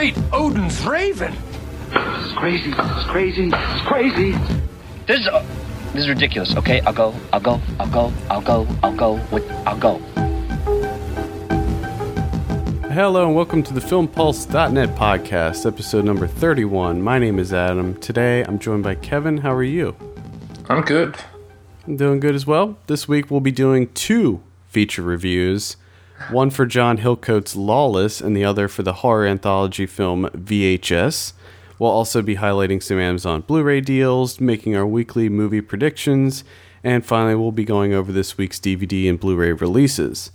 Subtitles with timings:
[0.00, 1.36] great Odin's raven.
[1.90, 2.70] This is crazy.
[2.70, 3.50] This is crazy.
[3.50, 4.32] This is crazy.
[5.06, 5.44] This is uh,
[5.92, 6.56] this is ridiculous.
[6.56, 7.14] Okay, I'll go.
[7.34, 7.60] I'll go.
[7.78, 8.12] I'll go.
[8.30, 8.66] I'll go.
[8.82, 9.20] I'll go.
[9.30, 9.98] With I'll go.
[12.88, 17.02] Hello and welcome to the FilmPulse.net podcast, episode number 31.
[17.02, 17.94] My name is Adam.
[17.96, 19.36] Today I'm joined by Kevin.
[19.36, 19.94] How are you?
[20.70, 21.14] I'm good.
[21.86, 22.78] I'm doing good as well.
[22.86, 25.76] This week we'll be doing two feature reviews
[26.28, 31.32] one for John Hillcoat's Lawless and the other for the horror anthology film VHS.
[31.78, 36.44] We'll also be highlighting some Amazon Blu ray deals, making our weekly movie predictions,
[36.84, 40.30] and finally, we'll be going over this week's DVD and Blu ray releases.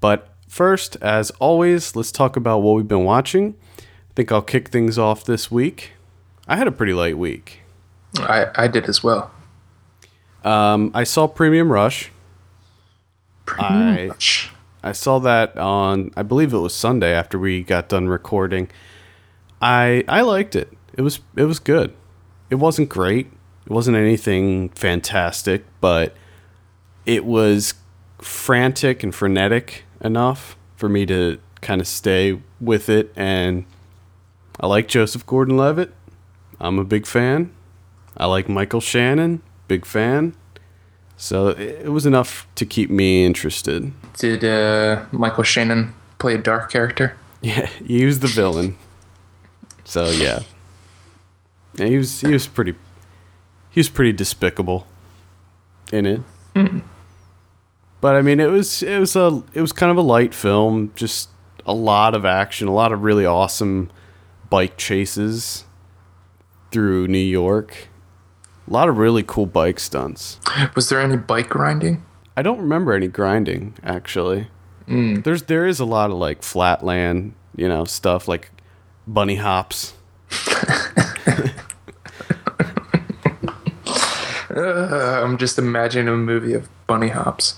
[0.00, 3.54] But first, as always, let's talk about what we've been watching.
[3.78, 3.82] I
[4.16, 5.92] think I'll kick things off this week.
[6.48, 7.60] I had a pretty light week.
[8.18, 9.30] I, I did as well.
[10.44, 12.10] Um, I saw Premium Rush.
[13.58, 14.50] I- Much.
[14.82, 18.70] I saw that on I believe it was Sunday after we got done recording.
[19.60, 20.72] I I liked it.
[20.94, 21.94] It was it was good.
[22.50, 23.26] It wasn't great.
[23.66, 26.14] It wasn't anything fantastic, but
[27.04, 27.74] it was
[28.18, 33.64] frantic and frenetic enough for me to kind of stay with it and
[34.60, 35.94] I like Joseph Gordon-Levitt.
[36.60, 37.52] I'm a big fan.
[38.16, 40.34] I like Michael Shannon, big fan.
[41.18, 43.92] So it was enough to keep me interested.
[44.16, 47.16] Did uh, Michael Shannon play a dark character?
[47.40, 48.76] Yeah, he was the villain.
[49.84, 50.40] So yeah,
[51.76, 52.74] yeah he was he was pretty
[53.70, 54.88] he was pretty despicable
[55.92, 56.20] in it.
[58.00, 60.90] But I mean, it was it was a it was kind of a light film,
[60.96, 61.28] just
[61.64, 63.90] a lot of action, a lot of really awesome
[64.50, 65.64] bike chases
[66.72, 67.88] through New York.
[68.68, 70.38] A lot of really cool bike stunts.
[70.74, 72.04] Was there any bike grinding?
[72.36, 74.48] I don't remember any grinding actually.
[74.86, 78.50] There's there is a lot of like flatland, you know, stuff like
[79.06, 79.94] bunny hops.
[84.50, 87.56] Uh, I'm just imagining a movie of bunny hops,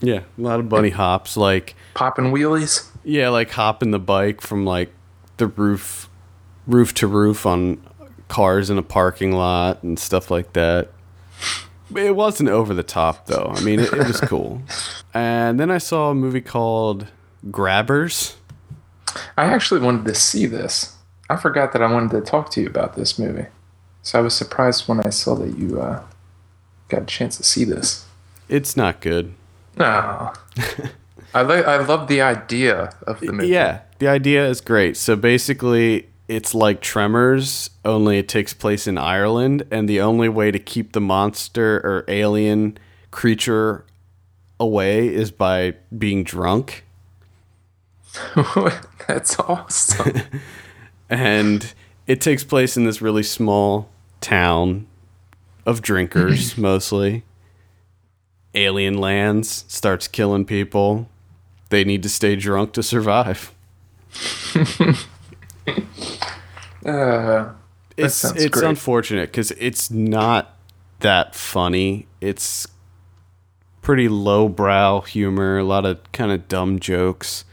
[0.00, 1.36] Yeah, a lot of bunny hops.
[1.36, 2.88] Like popping wheelies.
[3.04, 4.92] yeah, like hopping the bike from like
[5.36, 6.10] the roof,
[6.66, 7.80] roof to roof on
[8.32, 10.88] cars in a parking lot and stuff like that.
[11.94, 13.52] It wasn't over the top though.
[13.54, 14.62] I mean, it, it was cool.
[15.12, 17.08] And then I saw a movie called
[17.50, 18.36] Grabbers.
[19.36, 20.96] I actually wanted to see this.
[21.28, 23.48] I forgot that I wanted to talk to you about this movie,
[24.02, 26.02] so I was surprised when I saw that you uh,
[26.88, 28.06] got a chance to see this.
[28.48, 29.34] It's not good.
[29.76, 30.32] No,
[31.34, 33.48] I li- I love the idea of the movie.
[33.48, 34.96] Yeah, the idea is great.
[34.96, 40.50] So basically, it's like Tremors, only it takes place in Ireland, and the only way
[40.50, 42.78] to keep the monster or alien
[43.10, 43.84] creature
[44.58, 46.84] away is by being drunk.
[49.06, 50.22] that's awesome.
[51.10, 51.74] And
[52.06, 53.90] it takes place in this really small
[54.22, 54.86] town
[55.66, 57.24] of drinkers, mostly.
[58.54, 61.10] Alien lands, starts killing people.
[61.68, 63.52] They need to stay drunk to survive.
[66.84, 67.52] Uh,
[67.96, 68.68] it's it's great.
[68.68, 70.56] unfortunate because it's not
[71.00, 72.06] that funny.
[72.20, 72.66] It's
[73.82, 77.44] pretty lowbrow humor, a lot of kind of dumb jokes.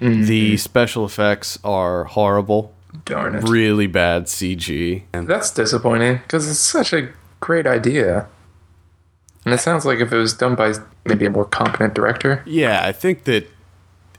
[0.00, 0.24] Mm-hmm.
[0.24, 3.44] The special effects are horrible, darn it.
[3.48, 5.02] really bad CG.
[5.12, 7.10] And That's disappointing because it's such a
[7.40, 8.26] great idea.
[9.44, 12.42] And it sounds like if it was done by maybe a more competent director.
[12.46, 13.48] yeah, I think that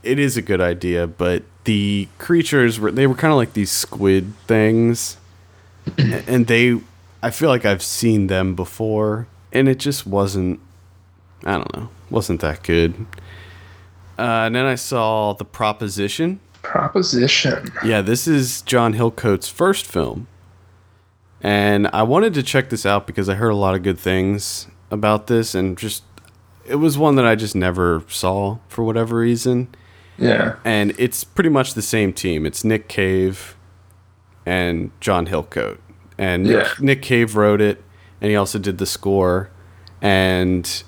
[0.03, 3.71] it is a good idea, but the creatures were they were kind of like these
[3.71, 5.17] squid things,
[5.97, 6.79] and they
[7.21, 10.59] I feel like I've seen them before, and it just wasn't.
[11.45, 13.05] I don't know, wasn't that good.
[14.17, 16.39] Uh, and then I saw the Proposition.
[16.61, 17.71] Proposition.
[17.83, 20.27] Yeah, this is John Hillcoat's first film.
[21.41, 24.67] And I wanted to check this out because I heard a lot of good things
[24.89, 26.03] about this and just
[26.65, 29.67] it was one that I just never saw for whatever reason.
[30.17, 30.55] Yeah.
[30.63, 32.45] And it's pretty much the same team.
[32.45, 33.55] It's Nick Cave
[34.45, 35.77] and John Hillcoat.
[36.17, 36.73] And Nick, Yeah.
[36.79, 37.83] Nick Cave wrote it
[38.21, 39.49] and he also did the score
[40.01, 40.83] and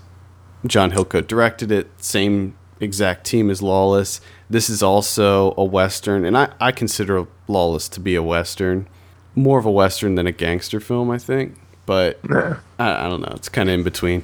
[0.68, 1.88] John Hillcoat directed it.
[1.98, 4.20] Same exact team as Lawless.
[4.50, 8.88] This is also a western, and I, I consider Lawless to be a western,
[9.36, 11.56] more of a western than a gangster film, I think.
[11.86, 12.58] But Yeah.
[12.78, 13.32] I, I don't know.
[13.36, 14.24] It's kind of in between.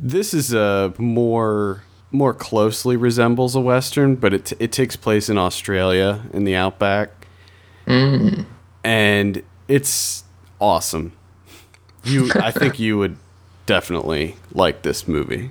[0.00, 5.38] This is a more more closely resembles a western, but it it takes place in
[5.38, 7.26] Australia in the outback,
[7.86, 8.44] mm.
[8.82, 10.24] and it's
[10.60, 11.12] awesome.
[12.04, 13.16] You, I think you would
[13.66, 15.50] definitely like this movie.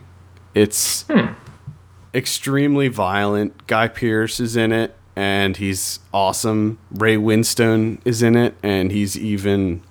[0.56, 1.33] It's hmm.
[2.15, 3.68] extremely violent.
[3.68, 6.80] Guy Pearce is in it, and he's awesome.
[6.89, 9.83] Ray Winstone is in it, and he's even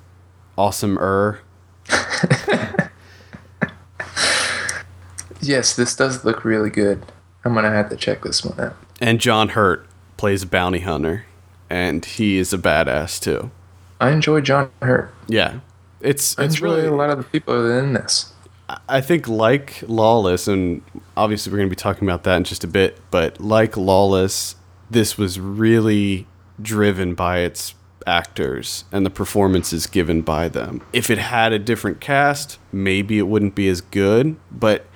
[0.59, 1.39] awesomer.
[5.47, 7.05] Yes, this does look really good.
[7.45, 8.77] I'm gonna have to check this one out.
[9.01, 11.27] And John Hurt plays a bounty hunter,
[11.71, 13.51] and he is a badass too.
[14.01, 15.13] I enjoy John Hurt.
[15.29, 15.61] Yeah,
[16.01, 18.33] it's I it's really a lot of the people in this.
[18.89, 20.83] I think like Lawless, and
[21.17, 24.57] obviously we're going to be talking about that in just a bit, but like Lawless,
[24.91, 26.27] this was really
[26.61, 27.75] driven by its
[28.07, 30.83] actors and the performances given by them.
[30.93, 34.87] If it had a different cast, maybe it wouldn't be as good, but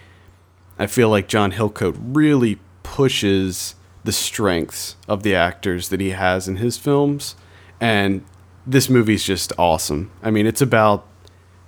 [0.81, 6.49] I feel like John Hillcoat really pushes the strengths of the actors that he has
[6.49, 7.37] in his films,
[7.79, 8.25] and
[8.67, 10.11] this movie's just awesome.
[10.23, 11.07] I mean, it's about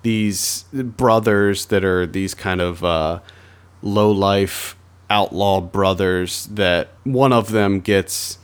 [0.00, 3.20] these brothers that are these kind of uh,
[3.82, 4.76] low life
[5.11, 8.38] outlaw brothers that one of them gets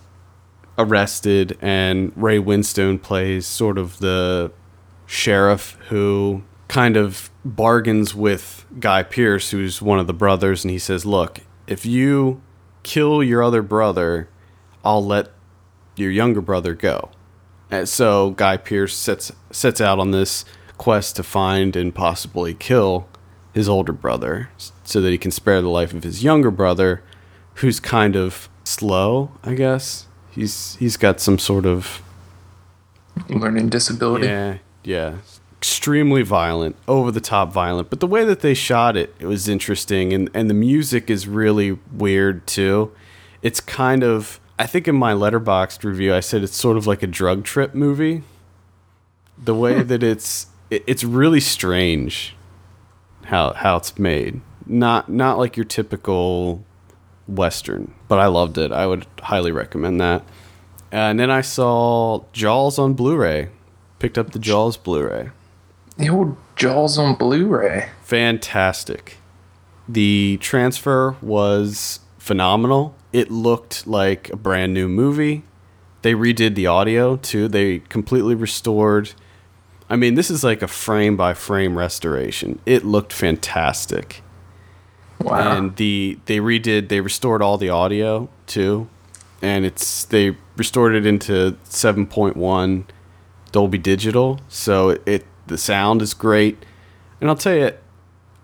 [0.77, 4.53] arrested and Ray Winstone plays sort of the
[5.07, 10.79] sheriff who kind of bargains with Guy Pearce who's one of the brothers and he
[10.79, 12.41] says look if you
[12.83, 14.29] kill your other brother
[14.85, 15.29] I'll let
[15.97, 17.11] your younger brother go
[17.71, 20.45] and so Guy Pearce sets sets out on this
[20.77, 23.09] quest to find and possibly kill
[23.53, 24.51] his older brother
[24.85, 27.03] so that he can spare the life of his younger brother
[27.55, 30.07] who's kind of slow, I guess.
[30.31, 32.03] He's he's got some sort of
[33.29, 34.27] Learning disability.
[34.27, 35.17] yeah, yeah.
[35.61, 37.91] Extremely violent, over the top violent.
[37.91, 41.27] But the way that they shot it, it was interesting and, and the music is
[41.27, 42.93] really weird too.
[43.43, 47.03] It's kind of I think in my Letterboxd review I said it's sort of like
[47.03, 48.23] a drug trip movie.
[49.37, 52.37] The way that it's it, it's really strange
[53.25, 54.41] how how it's made.
[54.65, 56.65] Not not like your typical
[57.27, 58.71] western, but I loved it.
[58.71, 60.25] I would highly recommend that.
[60.91, 63.51] And then I saw Jaws on Blu-ray.
[63.99, 65.31] Picked up the Jaws Blu-ray.
[65.99, 67.91] The old Jaws on Blu-ray.
[68.03, 69.17] Fantastic.
[69.89, 72.95] The transfer was phenomenal.
[73.13, 75.43] It looked like a brand new movie.
[76.03, 77.49] They redid the audio too.
[77.49, 79.13] They completely restored.
[79.91, 82.61] I mean, this is like a frame by frame restoration.
[82.67, 84.23] It looked fantastic.
[85.21, 85.57] Wow.
[85.57, 88.89] and the they redid they restored all the audio too
[89.43, 92.85] and it's they restored it into 7.1
[93.51, 96.65] dolby digital so it, it the sound is great
[97.21, 97.73] and i'll tell you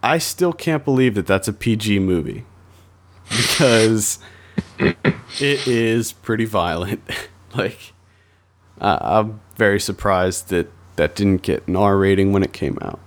[0.03, 2.45] i still can't believe that that's a pg movie
[3.29, 4.19] because
[4.79, 7.03] it is pretty violent
[7.55, 7.93] like
[8.81, 13.01] I i'm very surprised that that didn't get an r rating when it came out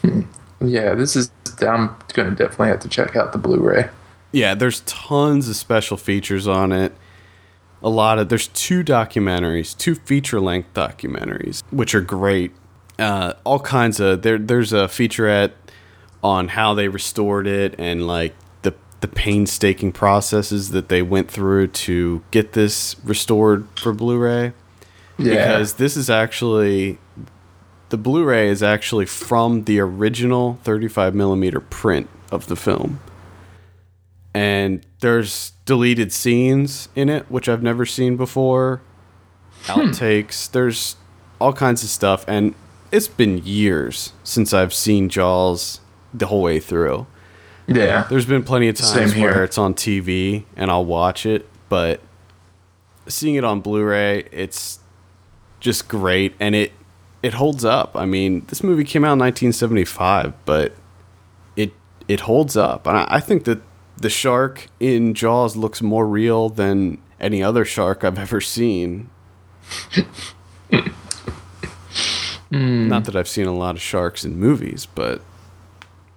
[0.00, 0.22] hmm.
[0.60, 1.30] yeah, this is.
[1.60, 3.88] I'm gonna definitely have to check out the Blu-ray.
[4.32, 6.92] Yeah, there's tons of special features on it.
[7.82, 12.52] A lot of there's two documentaries, two feature length documentaries, which are great.
[12.98, 14.38] Uh, all kinds of there.
[14.38, 15.52] There's a featurette
[16.22, 21.66] on how they restored it and like the the painstaking processes that they went through
[21.68, 24.52] to get this restored for Blu-ray.
[25.18, 25.34] Yeah.
[25.34, 26.98] Because this is actually
[27.88, 33.00] the Blu-ray is actually from the original 35 millimeter print of the film
[34.34, 38.80] and there's deleted scenes in it which I've never seen before.
[39.64, 40.96] Outtakes, there's
[41.40, 42.54] all kinds of stuff, and
[42.92, 45.80] it's been years since I've seen Jaws
[46.14, 47.06] the whole way through.
[47.66, 48.02] yeah.
[48.08, 49.30] There's been plenty of times here.
[49.30, 52.00] where it's on TV and I'll watch it, but
[53.08, 54.78] seeing it on Blu-ray, it's
[55.58, 56.72] just great, and it
[57.22, 57.96] it holds up.
[57.96, 60.74] I mean, this movie came out in 1975, but
[61.56, 61.72] it
[62.08, 63.62] it holds up, and I, I think that
[63.96, 69.08] the shark in Jaws looks more real than any other shark I've ever seen.
[72.52, 72.86] Hmm.
[72.88, 75.22] Not that I've seen a lot of sharks in movies, but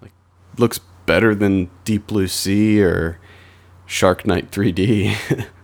[0.02, 0.12] like
[0.58, 3.20] looks better than Deep Blue Sea or
[3.86, 5.48] Shark Night 3D.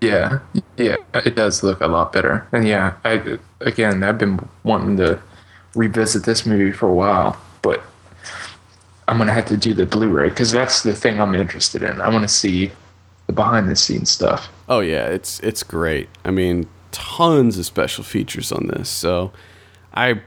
[0.00, 0.40] Yeah,
[0.76, 2.46] yeah, it does look a lot better.
[2.50, 5.20] And yeah, I again, I've been wanting to
[5.76, 7.80] revisit this movie for a while, but
[9.06, 12.00] I'm gonna have to do the Blu-ray because that's the thing I'm interested in.
[12.00, 12.72] I want to see
[13.26, 14.48] the behind-the-scenes stuff.
[14.68, 16.08] Oh yeah, it's it's great.
[16.24, 18.88] I mean, tons of special features on this.
[18.88, 19.32] So
[19.94, 20.22] I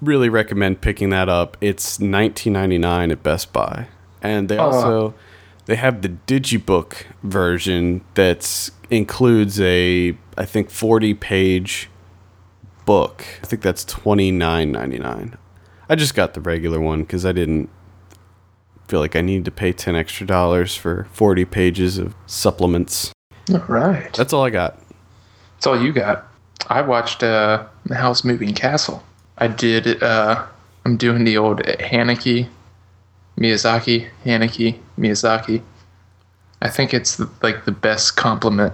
[0.00, 1.56] really recommend picking that up.
[1.60, 3.88] It's 19.99 at Best Buy.
[4.22, 4.74] And they oh, wow.
[4.74, 5.14] also
[5.66, 11.90] they have the digibook version that includes a I think 40 page
[12.84, 13.24] book.
[13.42, 15.36] I think that's 29.99.
[15.88, 17.68] I just got the regular one cuz I didn't
[18.88, 23.12] feel like I needed to pay 10 extra dollars for 40 pages of supplements.
[23.52, 24.12] All right.
[24.14, 24.78] That's all I got.
[25.56, 26.28] That's all you got.
[26.68, 29.02] I watched uh, The Howl's Moving Castle.
[29.38, 30.02] I did.
[30.02, 30.44] Uh,
[30.84, 32.48] I'm doing the old Haneke,
[33.38, 35.62] Miyazaki, Haneke, Miyazaki.
[36.62, 38.72] I think it's like the best compliment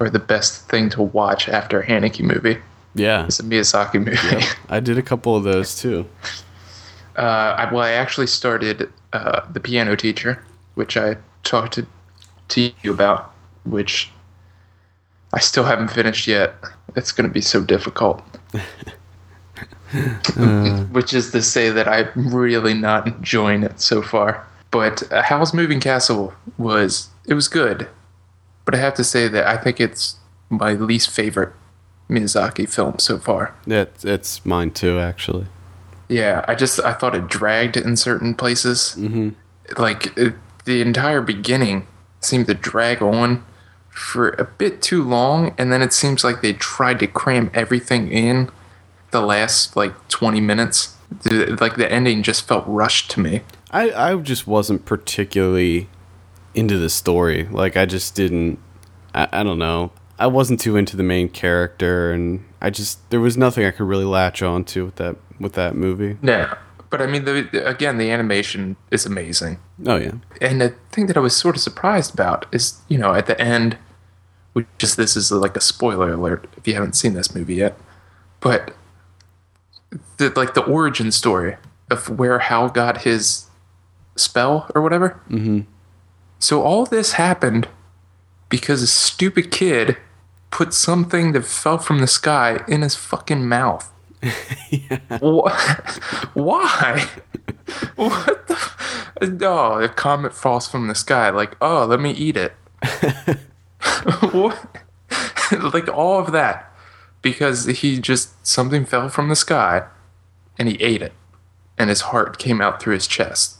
[0.00, 2.58] or the best thing to watch after a Haneke movie.
[2.94, 4.46] Yeah, It's a Miyazaki movie.
[4.68, 6.06] I did a couple of those too.
[7.16, 7.20] Uh,
[7.58, 10.42] I, well, I actually started uh, the piano teacher,
[10.74, 11.86] which I talked to,
[12.48, 13.32] to you about,
[13.64, 14.10] which
[15.32, 16.54] I still haven't finished yet.
[16.96, 18.22] It's going to be so difficult.
[20.92, 24.46] which is to say that I'm really not enjoying it so far.
[24.70, 27.88] But uh, Howl's Moving Castle was it was good,
[28.64, 30.16] but I have to say that I think it's
[30.48, 31.52] my least favorite
[32.08, 33.54] Miyazaki film so far.
[33.66, 35.46] Yeah, it's- it's mine too, actually.
[36.08, 38.94] Yeah, I just I thought it dragged in certain places.
[38.98, 39.30] Mm-hmm.
[39.80, 40.34] Like it,
[40.64, 41.86] the entire beginning
[42.20, 43.44] seemed to drag on
[43.92, 48.10] for a bit too long, and then it seems like they tried to cram everything
[48.10, 48.50] in
[49.10, 50.96] the last like twenty minutes.
[51.22, 53.42] The- Like the ending just felt rushed to me.
[53.70, 55.88] I I just wasn't particularly
[56.54, 57.46] into the story.
[57.50, 58.58] Like I just didn't.
[59.14, 59.92] I, I don't know.
[60.18, 63.86] I wasn't too into the main character, and I just there was nothing I could
[63.86, 66.16] really latch on to with that with that movie.
[66.22, 66.54] Yeah,
[66.92, 69.58] but I mean, the, again, the animation is amazing.
[69.86, 73.14] Oh yeah, And the thing that I was sort of surprised about is, you know,
[73.14, 73.78] at the end,
[74.52, 77.78] which is this is like a spoiler alert if you haven't seen this movie yet,
[78.40, 78.76] but
[80.18, 81.56] the like the origin story
[81.90, 83.48] of where Howl got his
[84.14, 85.18] spell or whatever.
[85.30, 85.60] Mm-hmm.
[86.40, 87.68] So all this happened
[88.50, 89.96] because a stupid kid
[90.50, 93.90] put something that fell from the sky in his fucking mouth.
[95.20, 95.50] Wha-
[96.34, 97.08] Why?
[97.96, 98.72] What the?
[99.22, 101.30] No, oh, a comet falls from the sky.
[101.30, 102.52] Like, oh, let me eat it.
[104.32, 104.82] what?
[105.72, 106.72] like all of that
[107.20, 109.84] because he just something fell from the sky,
[110.58, 111.12] and he ate it,
[111.78, 113.58] and his heart came out through his chest.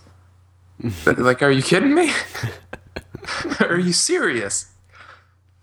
[1.07, 2.11] Like, are you kidding me?
[3.61, 4.73] are you serious?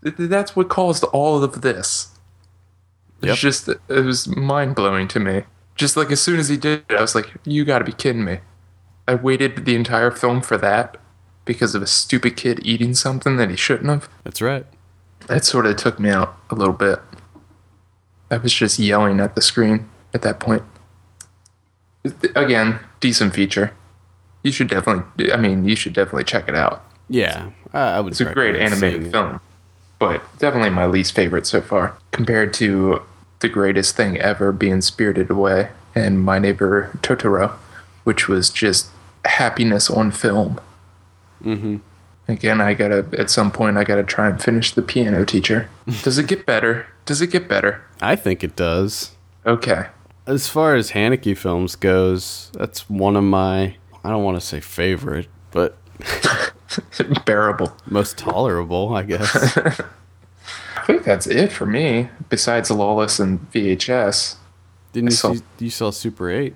[0.01, 2.17] That's what caused all of this.
[3.21, 3.33] Yep.
[3.33, 5.43] It's just it was mind blowing to me.
[5.75, 7.91] Just like as soon as he did it, I was like, "You got to be
[7.91, 8.39] kidding me!"
[9.07, 10.97] I waited the entire film for that
[11.45, 14.07] because of a stupid kid eating something that he shouldn't have.
[14.23, 14.65] that's right.
[15.27, 16.99] That sort of took me out a little bit.
[18.31, 20.63] I was just yelling at the screen at that point.
[22.35, 23.73] Again, decent feature.
[24.43, 25.33] You should definitely.
[25.33, 26.85] I mean, you should definitely check it out.
[27.09, 28.11] Yeah, I, would.
[28.11, 29.41] It's a great animated film,
[29.99, 33.03] but definitely my least favorite so far compared to
[33.39, 37.51] the greatest thing ever being Spirited Away and My Neighbor Totoro,
[38.03, 38.89] which was just
[39.25, 40.59] happiness on film.
[41.43, 41.77] Mm-hmm.
[42.27, 45.69] Again, I gotta at some point I gotta try and finish the piano teacher.
[46.03, 46.87] Does it get better?
[47.05, 47.83] Does it get better?
[48.01, 49.15] I think it does.
[49.45, 49.87] Okay.
[50.27, 54.59] As far as Haneke films goes, that's one of my I don't want to say
[54.59, 55.77] favorite, but
[57.25, 57.75] Bearable.
[57.87, 59.57] most tolerable, I guess.
[60.77, 62.09] I think that's it for me.
[62.29, 64.35] Besides Lawless and VHS.
[64.93, 66.53] Didn't you saw- see, you saw Super 8?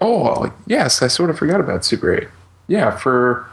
[0.00, 2.28] Oh yes, I sort of forgot about Super Eight.
[2.66, 3.48] Yeah, for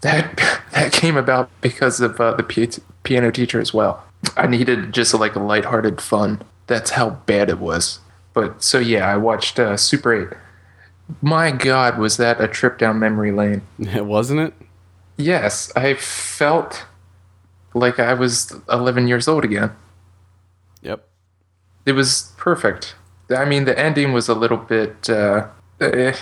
[0.00, 0.36] that
[0.72, 4.04] that came about because of uh, the pi- piano teacher as well.
[4.36, 6.42] I needed just like a lighthearted fun.
[6.66, 8.00] That's how bad it was.
[8.32, 10.36] But so yeah, I watched uh, Super Eight.
[11.22, 13.62] My God, was that a trip down memory lane?
[13.78, 14.54] Wasn't it?
[15.16, 16.86] Yes, I felt
[17.72, 19.72] like I was 11 years old again.
[20.82, 21.06] Yep.
[21.86, 22.94] It was perfect.
[23.30, 25.48] I mean, the ending was a little bit, uh,
[25.80, 26.14] eh,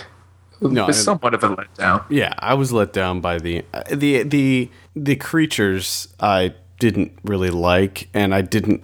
[0.61, 2.05] No, was somewhat of a letdown.
[2.09, 7.49] Yeah, I was let down by the uh, the the the creatures I didn't really
[7.49, 8.83] like and I didn't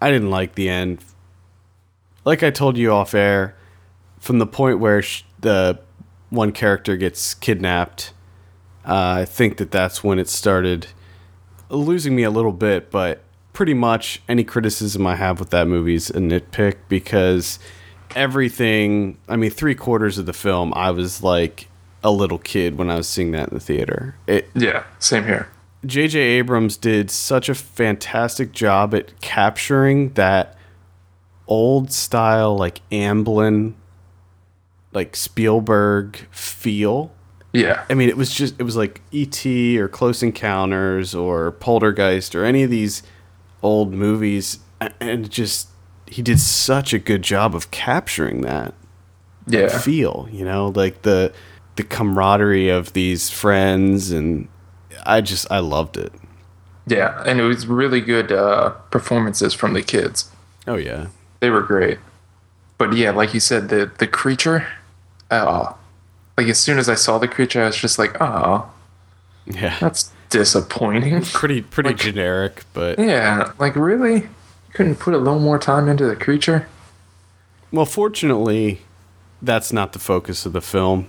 [0.00, 1.04] I didn't like the end.
[2.24, 3.54] Like I told you off air
[4.18, 5.80] from the point where sh- the
[6.30, 8.12] one character gets kidnapped,
[8.84, 10.88] uh, I think that that's when it started
[11.68, 13.22] losing me a little bit, but
[13.52, 17.58] pretty much any criticism I have with that movie is a nitpick because
[18.14, 21.68] everything, I mean, three quarters of the film, I was like
[22.02, 24.16] a little kid when I was seeing that in the theater.
[24.26, 25.48] It, Yeah, same here.
[25.84, 26.18] J.J.
[26.18, 30.56] Abrams did such a fantastic job at capturing that
[31.46, 33.74] old style, like Amblin,
[34.92, 37.12] like Spielberg feel.
[37.52, 37.84] Yeah.
[37.90, 39.78] I mean, it was just it was like E.T.
[39.80, 43.02] or Close Encounters or Poltergeist or any of these
[43.62, 44.58] old movies,
[45.00, 45.68] and just
[46.06, 48.74] he did such a good job of capturing that
[49.46, 49.68] Yeah.
[49.78, 50.28] feel.
[50.30, 51.32] You know, like the
[51.76, 54.48] the camaraderie of these friends, and
[55.04, 56.12] I just I loved it.
[56.86, 60.30] Yeah, and it was really good uh, performances from the kids.
[60.66, 61.06] Oh yeah.
[61.40, 61.98] They were great.
[62.78, 64.66] But yeah, like you said, the the creature,
[65.30, 65.76] oh,
[66.36, 68.70] like as soon as I saw the creature, I was just like, oh,
[69.46, 69.76] Yeah.
[69.80, 71.22] that's disappointing.
[71.32, 74.28] pretty pretty generic, but yeah, like really,
[74.74, 76.66] couldn't put a little more time into the creature.
[77.72, 78.82] well, fortunately,
[79.42, 81.06] that's not the focus of the film,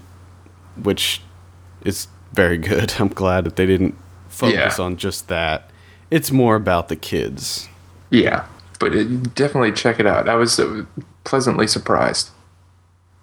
[0.81, 1.21] which
[1.83, 2.93] is very good.
[2.99, 3.95] I'm glad that they didn't
[4.29, 4.83] focus Yeah.
[4.85, 5.69] on just that.
[6.09, 7.67] It's more about the kids.
[8.09, 8.45] Yeah,
[8.79, 10.27] but it, definitely check it out.
[10.27, 10.83] I was uh,
[11.23, 12.29] pleasantly surprised.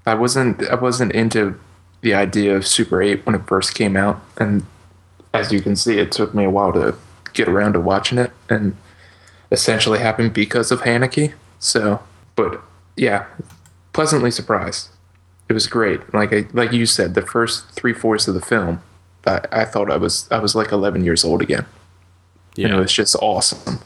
[0.07, 1.59] I wasn't I wasn't into
[2.01, 4.65] the idea of Super 8 when it first came out and
[5.35, 6.95] as you can see it took me a while to
[7.33, 8.77] get around to watching it and
[9.53, 11.33] essentially happened because of Haneke.
[11.59, 12.01] So,
[12.37, 12.61] but
[12.97, 13.27] yeah,
[13.93, 14.89] pleasantly surprised.
[15.49, 16.13] It was great.
[16.15, 18.81] Like I, like you said, the first three fourths of the film,
[19.27, 21.67] I, I thought I was I was like 11 years old again.
[22.57, 22.77] And it Yeah.
[22.77, 23.81] was just awesome.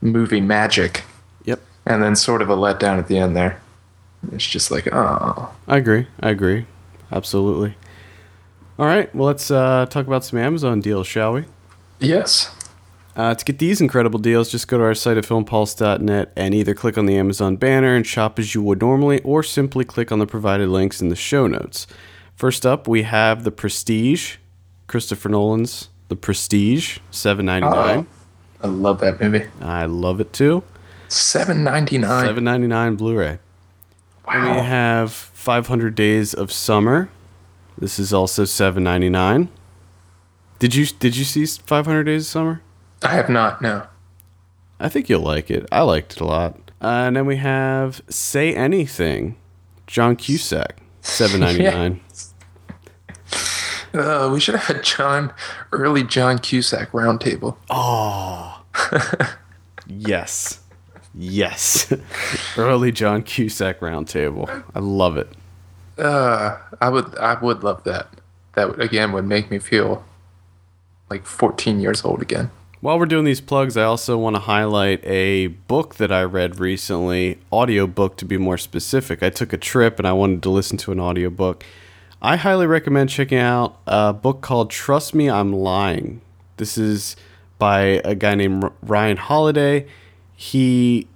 [0.00, 1.02] Movie magic.
[1.44, 1.60] Yep.
[1.86, 3.60] And then sort of a letdown at the end there.
[4.32, 5.52] It's just like, oh.
[5.68, 6.06] I agree.
[6.20, 6.66] I agree.
[7.12, 7.76] Absolutely.
[8.78, 9.14] All right.
[9.14, 11.44] Well, let's uh, talk about some Amazon deals, shall we?
[12.00, 12.54] Yes.
[13.14, 16.74] Uh, to get these incredible deals, just go to our site at filmpulse.net and either
[16.74, 20.18] click on the Amazon banner and shop as you would normally, or simply click on
[20.18, 21.86] the provided links in the show notes.
[22.34, 24.36] First up, we have The Prestige,
[24.86, 28.06] Christopher Nolan's The Prestige, seven ninety nine.
[28.62, 29.46] I love that movie.
[29.60, 30.62] I love it too.
[31.08, 32.24] Seven ninety nine.
[32.24, 33.38] Seven ninety nine Blu-ray.
[34.26, 37.08] And we have 500 Days of Summer.
[37.76, 39.48] This is also 7.99.
[40.60, 42.62] Did you did you see 500 Days of Summer?
[43.02, 43.88] I have not, no.
[44.78, 45.66] I think you'll like it.
[45.72, 46.70] I liked it a lot.
[46.80, 49.36] Uh, and then we have Say Anything,
[49.88, 51.98] John Cusack, 7.99.
[53.94, 55.34] Uh, we should have had John
[55.70, 57.58] early John Cusack roundtable.
[57.68, 58.62] Oh.
[59.86, 60.61] yes.
[61.14, 61.92] Yes.
[62.56, 64.64] Early John Cusack roundtable.
[64.74, 65.28] I love it.
[65.98, 68.08] Uh, I would I would love that.
[68.54, 70.04] That again would make me feel
[71.10, 72.50] like 14 years old again.
[72.80, 76.58] While we're doing these plugs, I also want to highlight a book that I read
[76.58, 79.22] recently, audiobook to be more specific.
[79.22, 81.64] I took a trip and I wanted to listen to an audiobook.
[82.20, 86.22] I highly recommend checking out a book called Trust Me, I'm Lying.
[86.56, 87.14] This is
[87.58, 89.86] by a guy named Ryan Holiday.
[90.34, 91.06] He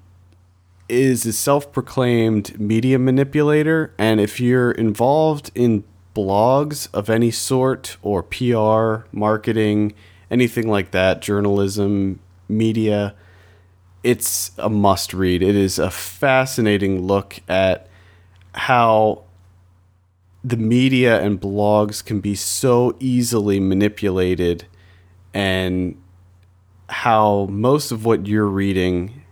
[0.89, 7.97] is a self proclaimed media manipulator, and if you're involved in blogs of any sort
[8.03, 9.95] or PR, marketing,
[10.31, 13.15] anything like that, journalism, media,
[14.03, 15.43] it's a must read.
[15.43, 17.89] It is a fascinating look at
[18.55, 19.25] how
[20.43, 24.67] the media and blogs can be so easily manipulated
[25.35, 26.01] and
[26.89, 29.23] how most of what you're reading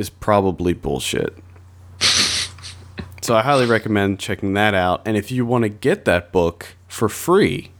[0.00, 1.36] is probably bullshit.
[3.20, 5.02] so I highly recommend checking that out.
[5.04, 7.72] And if you want to get that book for free,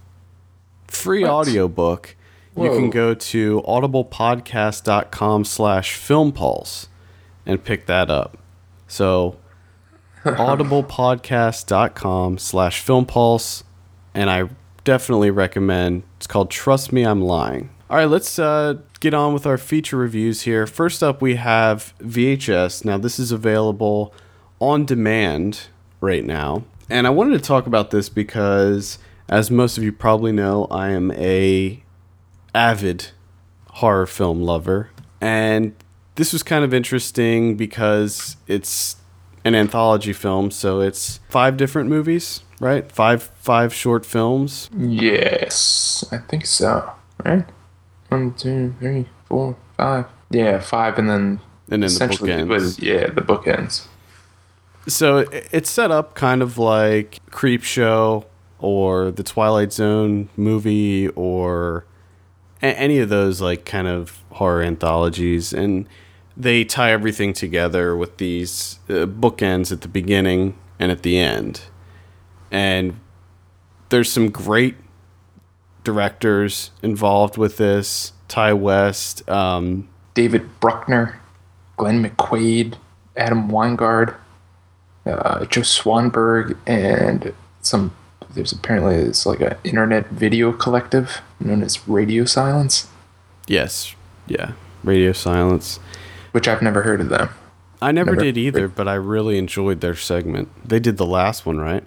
[0.86, 2.14] free audiobook,
[2.54, 6.88] you can go to audiblepodcast.com slash filmpulse
[7.46, 8.36] and pick that up.
[8.86, 9.38] So
[10.24, 13.62] audiblepodcast.com slash filmpulse
[14.12, 14.50] and I
[14.84, 17.70] definitely recommend it's called Trust Me I'm Lying.
[17.90, 20.64] All right, let's uh, get on with our feature reviews here.
[20.64, 22.84] First up, we have VHS.
[22.84, 24.14] Now, this is available
[24.60, 25.62] on demand
[26.00, 26.62] right now.
[26.88, 30.90] And I wanted to talk about this because, as most of you probably know, I
[30.90, 31.82] am a
[32.54, 33.08] avid
[33.70, 34.90] horror film lover.
[35.20, 35.74] And
[36.14, 38.98] this was kind of interesting because it's
[39.44, 42.90] an anthology film, so it's five different movies, right?
[42.92, 44.70] Five five short films.
[44.78, 46.92] Yes, I think so.
[47.24, 47.44] Right?
[48.10, 50.06] One, two, three, four, five.
[50.30, 53.86] Yeah, five, and then And then the essentially it was yeah the bookends.
[54.86, 58.26] So it's set up kind of like Creep Show
[58.58, 61.84] or the Twilight Zone movie or
[62.62, 65.86] any of those like kind of horror anthologies, and
[66.36, 71.62] they tie everything together with these uh, bookends at the beginning and at the end.
[72.50, 72.98] And
[73.90, 74.76] there's some great
[75.84, 78.12] directors involved with this.
[78.28, 81.18] Ti West, um, David Bruckner,
[81.76, 82.74] Glenn McQuaid,
[83.16, 84.14] Adam Wingard,
[85.04, 87.92] uh, Joe Swanberg, and some.
[88.32, 92.86] There's apparently it's like an internet video collective known as Radio Silence,
[93.48, 93.96] yes,
[94.28, 94.52] yeah,
[94.84, 95.80] Radio Silence.
[96.30, 97.30] which I've never heard of them.
[97.82, 100.48] I never, Never- did either, but I really enjoyed their segment.
[100.64, 101.82] They did the last one, right?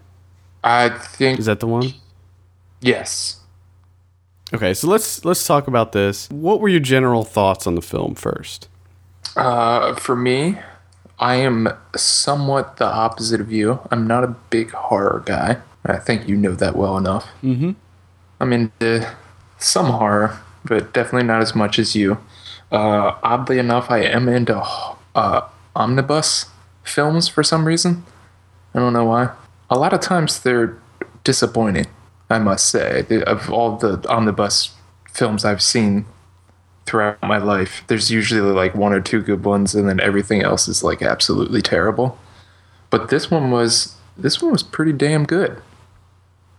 [0.64, 1.94] I think Is that the one?
[2.82, 3.40] yes.
[4.54, 6.30] Okay, so let's let's talk about this.
[6.30, 8.68] What were your general thoughts on the film first?
[9.36, 10.60] Uh, for me,
[11.20, 13.80] I am somewhat the opposite of you.
[13.90, 15.58] I'm not a big horror guy.
[15.86, 17.28] I think you know that well enough.
[17.44, 17.72] Mm-hmm.
[18.40, 19.16] I'm into
[19.58, 22.20] some horror, but definitely not as much as you.
[22.72, 24.62] Uh, oddly enough, I am into
[25.16, 25.42] uh,
[25.76, 26.48] omnibus
[26.84, 28.04] films for some reason.
[28.74, 29.32] I don't know why.
[29.70, 30.78] A lot of times they're
[31.24, 31.88] disappointing,
[32.34, 33.06] I must say.
[33.28, 34.74] Of all the omnibus
[35.12, 36.06] films I've seen
[36.86, 40.68] throughout my life, there's usually like one or two good ones, and then everything else
[40.68, 42.18] is like absolutely terrible.
[42.90, 45.62] But this one was this one was pretty damn good,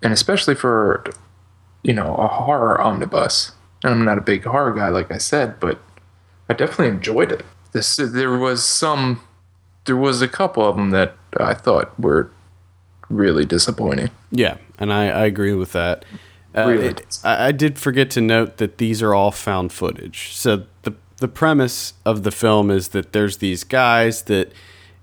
[0.02, 1.04] and especially for
[1.82, 3.52] you know a horror omnibus.
[3.82, 5.78] And I'm not a big horror guy, like I said, but
[6.48, 7.44] I definitely enjoyed it.
[7.72, 9.20] This there was some,
[9.84, 12.30] there was a couple of them that I thought were
[13.10, 14.10] really disappointing.
[14.30, 16.04] Yeah, and I, I agree with that.
[16.56, 20.30] Uh, Really it- I, I did forget to note that these are all found footage.
[20.34, 24.52] So the the premise of the film is that there's these guys that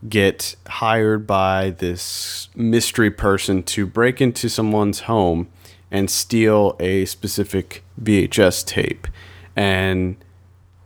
[0.08, 5.48] get hired by this mystery person to break into someone's home
[5.90, 9.08] and steal a specific VHS tape,
[9.56, 10.16] and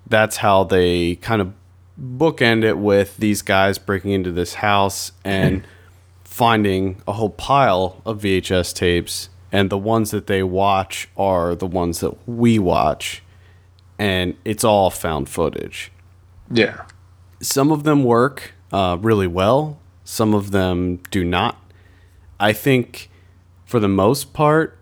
[0.07, 1.53] that's how they kind of
[1.99, 5.63] bookend it with these guys breaking into this house and
[6.35, 11.65] finding a whole pile of VHS tapes, and the ones that they watch are the
[11.65, 13.23] ones that we watch,
[13.97, 15.93] and it's all found footage.
[16.51, 16.81] Yeah,
[17.41, 21.57] Some of them work uh, really well, some of them do not.
[22.37, 23.09] I think
[23.65, 24.77] for the most part,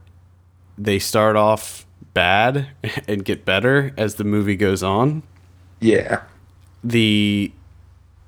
[0.75, 1.85] they start off
[2.15, 2.69] bad
[3.07, 5.21] and get better as the movie goes on
[5.83, 6.21] yeah,
[6.83, 7.51] the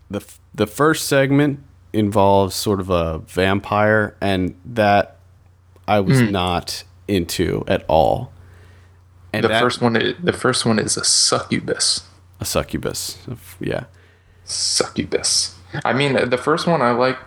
[0.09, 0.21] the
[0.53, 1.59] the first segment
[1.95, 5.17] involves sort of a vampire and that
[5.87, 6.31] I was Hmm.
[6.31, 8.31] not into at all.
[9.33, 12.01] And the that- first one, i- the first one is a succubus.
[12.39, 13.17] a succubus.
[13.59, 13.85] Yeah.
[14.43, 15.55] Succubus.
[15.83, 17.17] I mean, the first one I like.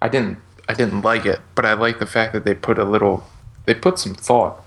[0.00, 0.38] I didn't.
[0.68, 3.24] I didn't like it, but I like the fact that they put a little.
[3.66, 4.62] They put some thought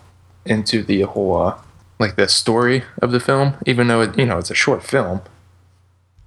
[0.45, 1.55] into the whole, uh,
[1.99, 5.21] like the story of the film, even though it, you know it's a short film.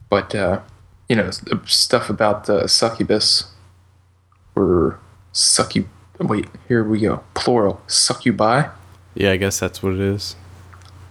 [0.08, 0.60] But uh,
[1.08, 1.30] you know,
[1.66, 3.50] stuff about the succubus
[4.54, 4.98] or
[5.32, 5.86] succub.
[6.20, 7.22] Wait, here we go.
[7.34, 7.80] Plural.
[7.86, 8.68] Succubi.
[9.14, 10.36] Yeah, I guess that's what it is.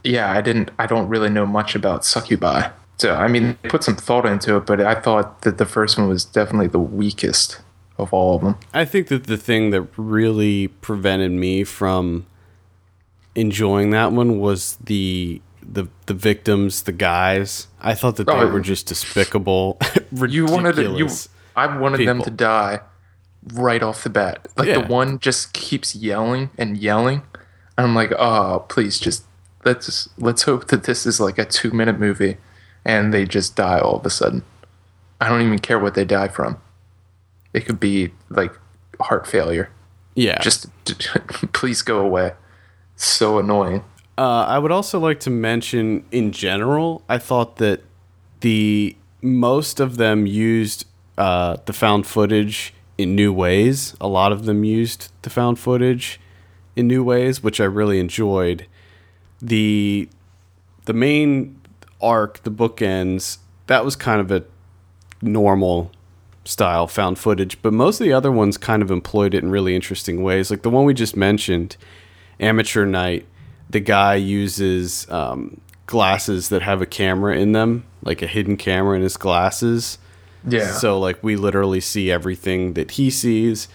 [0.04, 0.72] yeah, I didn't.
[0.80, 2.70] I don't really know much about succubi.
[3.00, 5.98] So I mean, they put some thought into it, but I thought that the first
[5.98, 7.60] one was definitely the weakest
[7.98, 8.56] of all of them.
[8.74, 12.26] I think that the thing that really prevented me from
[13.36, 17.68] enjoying that one was the the the victims, the guys.
[17.82, 18.48] I thought that they Oh.
[18.48, 19.80] were just despicable.
[20.12, 21.10] You wanted to, you.
[21.56, 22.80] I wanted them to die
[23.54, 24.48] right off the bat.
[24.56, 24.80] Like Yeah.
[24.82, 27.24] the one just keeps yelling and yelling,
[27.78, 29.26] I'm like, oh, please, just
[29.66, 32.38] let's let's hope that this is like a two minute movie,
[32.86, 34.44] and they just die all of a sudden.
[35.20, 36.58] I don't even care what they die from.
[37.54, 38.54] It could be like
[39.02, 39.70] heart failure.
[40.16, 40.40] Yeah.
[40.40, 40.68] just
[41.54, 42.32] please go away.
[42.96, 43.84] So annoying.
[44.18, 47.84] Uh, I would also like to mention, in general, I thought that
[48.40, 50.86] the most of them used
[51.18, 53.96] uh, the found footage in new ways.
[54.02, 56.20] A lot of them used the found footage
[56.76, 58.66] in new ways, which I really enjoyed.
[59.42, 60.10] the
[60.86, 61.60] The main
[62.02, 64.44] arc, the bookends, that was kind of a
[65.22, 65.92] normal
[66.44, 69.76] style found footage, but most of the other ones kind of employed it in really
[69.76, 70.50] interesting ways.
[70.50, 71.76] Like the one we just mentioned,
[72.40, 73.26] Amateur Night,
[73.70, 78.96] the guy uses um, glasses that have a camera in them, like a hidden camera
[78.96, 79.98] in his glasses.
[80.48, 80.72] Yeah.
[80.72, 83.68] So like we literally see everything that he sees.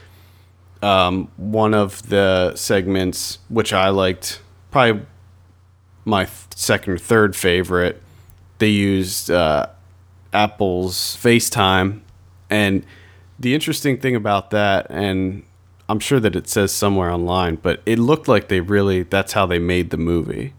[0.82, 5.06] Um, one of the segments, which I liked, probably
[6.04, 8.02] my th- second or third favorite,
[8.58, 9.66] they used uh,
[10.32, 12.00] Apple's FaceTime,
[12.50, 12.84] and
[13.38, 15.44] the interesting thing about that, and
[15.88, 19.46] I'm sure that it says somewhere online, but it looked like they really that's how
[19.46, 20.54] they made the movie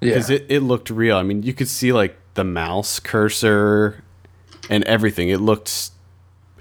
[0.00, 0.10] yeah.
[0.10, 1.16] because it, it looked real.
[1.16, 4.04] I mean, you could see like the mouse cursor
[4.70, 5.28] and everything.
[5.28, 5.90] It looked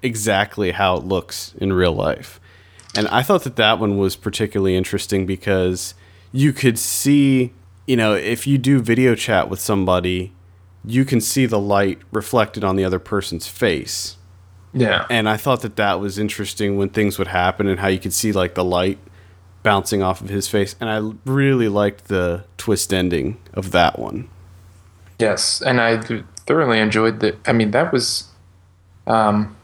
[0.02, 2.40] exactly how it looks in real life.
[2.96, 5.94] And I thought that that one was particularly interesting because
[6.32, 7.54] you could see,
[7.86, 10.34] you know, if you do video chat with somebody,
[10.84, 14.17] you can see the light reflected on the other person's face.
[14.74, 15.06] Yeah.
[15.10, 18.14] And I thought that that was interesting when things would happen and how you could
[18.14, 19.00] see like the light
[19.64, 20.76] bouncing off of his face.
[20.80, 24.30] And I really liked the twist ending of that one.
[25.20, 26.02] Yes, and I
[26.46, 27.38] thoroughly enjoyed that.
[27.48, 28.30] I mean, that was
[29.08, 29.56] um,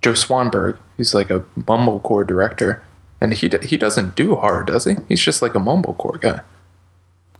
[0.00, 0.78] Joe Swanberg.
[0.96, 2.82] He's like a mumblecore director,
[3.20, 4.96] and he d- he doesn't do horror, does he?
[5.08, 6.40] He's just like a mumblecore guy.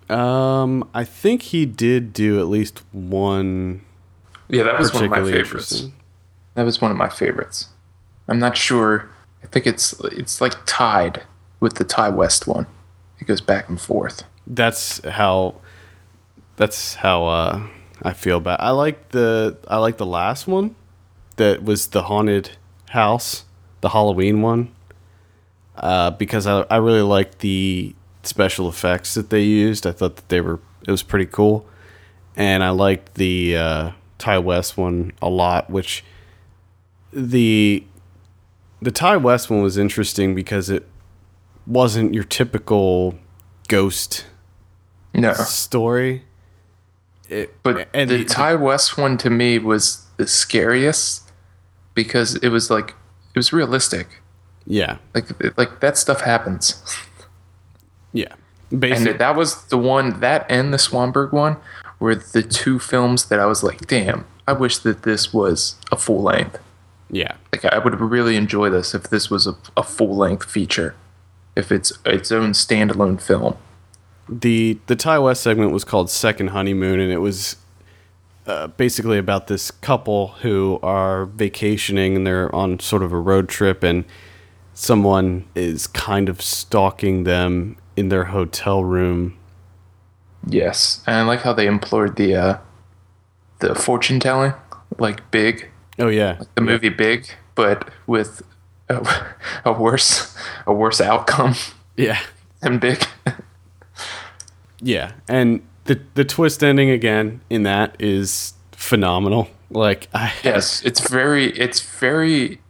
[0.08, 3.82] Um, I think he did do at least one
[4.48, 5.86] Yeah, that was one of my favorites.
[6.56, 7.68] That was one of my favorites.
[8.26, 9.08] I'm not sure.
[9.44, 11.22] I think it's it's like tied
[11.60, 12.66] with the Ti West one.
[13.20, 14.24] It goes back and forth.
[14.46, 15.56] That's how.
[16.56, 17.66] That's how uh,
[18.02, 18.60] I feel about.
[18.60, 20.74] I like the I like the last one,
[21.36, 22.52] that was the haunted
[22.90, 23.44] house,
[23.82, 24.74] the Halloween one,
[25.76, 29.86] uh, because I I really liked the special effects that they used.
[29.86, 31.66] I thought that they were it was pretty cool,
[32.34, 35.68] and I liked the uh, Ti West one a lot.
[35.68, 36.04] Which
[37.12, 37.84] the
[38.82, 40.86] the Ti West one was interesting because it
[41.66, 43.14] wasn't your typical
[43.68, 44.26] ghost
[45.14, 46.24] No, story.
[47.28, 51.30] It, but and the Ti West one to me was the scariest
[51.94, 54.20] because it was like it was realistic.
[54.66, 55.26] yeah, Like
[55.58, 56.82] like that stuff happens.
[58.12, 58.34] yeah,
[58.70, 61.56] And that was the one that and the Swanberg one
[61.98, 65.96] were the two films that I was like, damn, I wish that this was a
[65.96, 66.58] full length.
[67.10, 70.94] Yeah, Like I would really enjoy this if this was a, a full length feature.
[71.54, 73.56] If it's its own standalone film.
[74.28, 77.56] the the Ti West segment was called Second Honeymoon, and it was
[78.46, 83.48] uh, basically about this couple who are vacationing and they're on sort of a road
[83.48, 84.04] trip, and
[84.74, 89.36] someone is kind of stalking them in their hotel room.
[90.46, 91.02] Yes.
[91.06, 92.58] And I like how they employed the uh
[93.60, 94.52] the fortune telling,
[94.98, 98.42] like big, Oh yeah, the movie Big, but with
[98.88, 99.06] a,
[99.64, 101.54] a worse a worse outcome
[101.96, 102.18] yeah,
[102.60, 103.04] than Big.
[104.80, 109.48] yeah, and the the twist ending again in that is phenomenal.
[109.70, 112.60] Like I yes, it's very it's very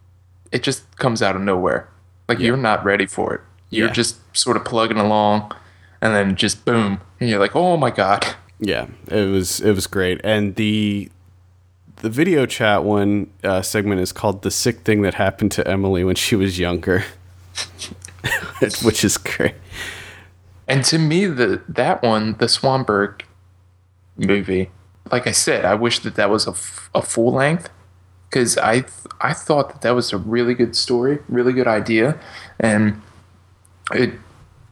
[0.52, 1.88] it just comes out of nowhere.
[2.28, 3.40] Like you're not ready for it.
[3.70, 3.92] You're Yeah.
[3.92, 5.52] just sort of plugging along
[6.00, 8.26] and then just boom and you're like, "Oh my god."
[8.60, 11.10] Yeah, it was it was great, and the
[11.96, 16.04] the video chat one uh, segment is called "The Sick Thing That Happened to Emily
[16.04, 17.04] When She Was Younger,"
[18.82, 19.54] which is great.
[20.68, 23.22] And to me, the that one, the Swanberg
[24.16, 24.70] movie,
[25.10, 27.70] like I said, I wish that that was a, f- a full length
[28.28, 32.18] because I th- I thought that that was a really good story, really good idea,
[32.58, 33.00] and
[33.92, 34.14] it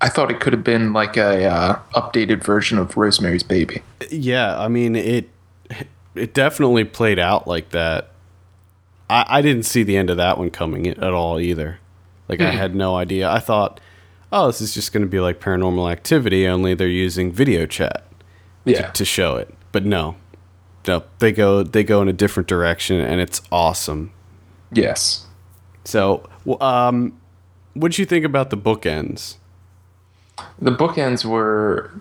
[0.00, 3.82] I thought it could have been like a uh, updated version of Rosemary's Baby.
[4.10, 5.30] Yeah, I mean it.
[6.14, 8.10] It definitely played out like that.
[9.10, 11.78] I, I didn't see the end of that one coming at all either.
[12.28, 13.30] Like I had no idea.
[13.30, 13.80] I thought,
[14.32, 18.04] oh, this is just going to be like Paranormal Activity, only they're using video chat.
[18.64, 19.52] Yeah, to show it.
[19.72, 20.16] But no,
[20.86, 24.12] no, they go they go in a different direction, and it's awesome.
[24.72, 25.26] yes.
[25.84, 26.26] So,
[26.62, 27.20] um,
[27.74, 29.36] what did you think about the bookends?
[30.58, 31.92] The bookends were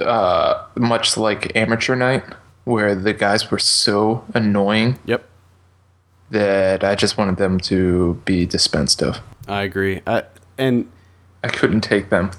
[0.00, 2.24] uh, much like Amateur Night,
[2.68, 5.24] where the guys were so annoying Yep,
[6.30, 9.20] that I just wanted them to be dispensed of.
[9.46, 10.02] I agree.
[10.06, 10.24] I,
[10.58, 10.86] and
[11.42, 12.30] I couldn't take them.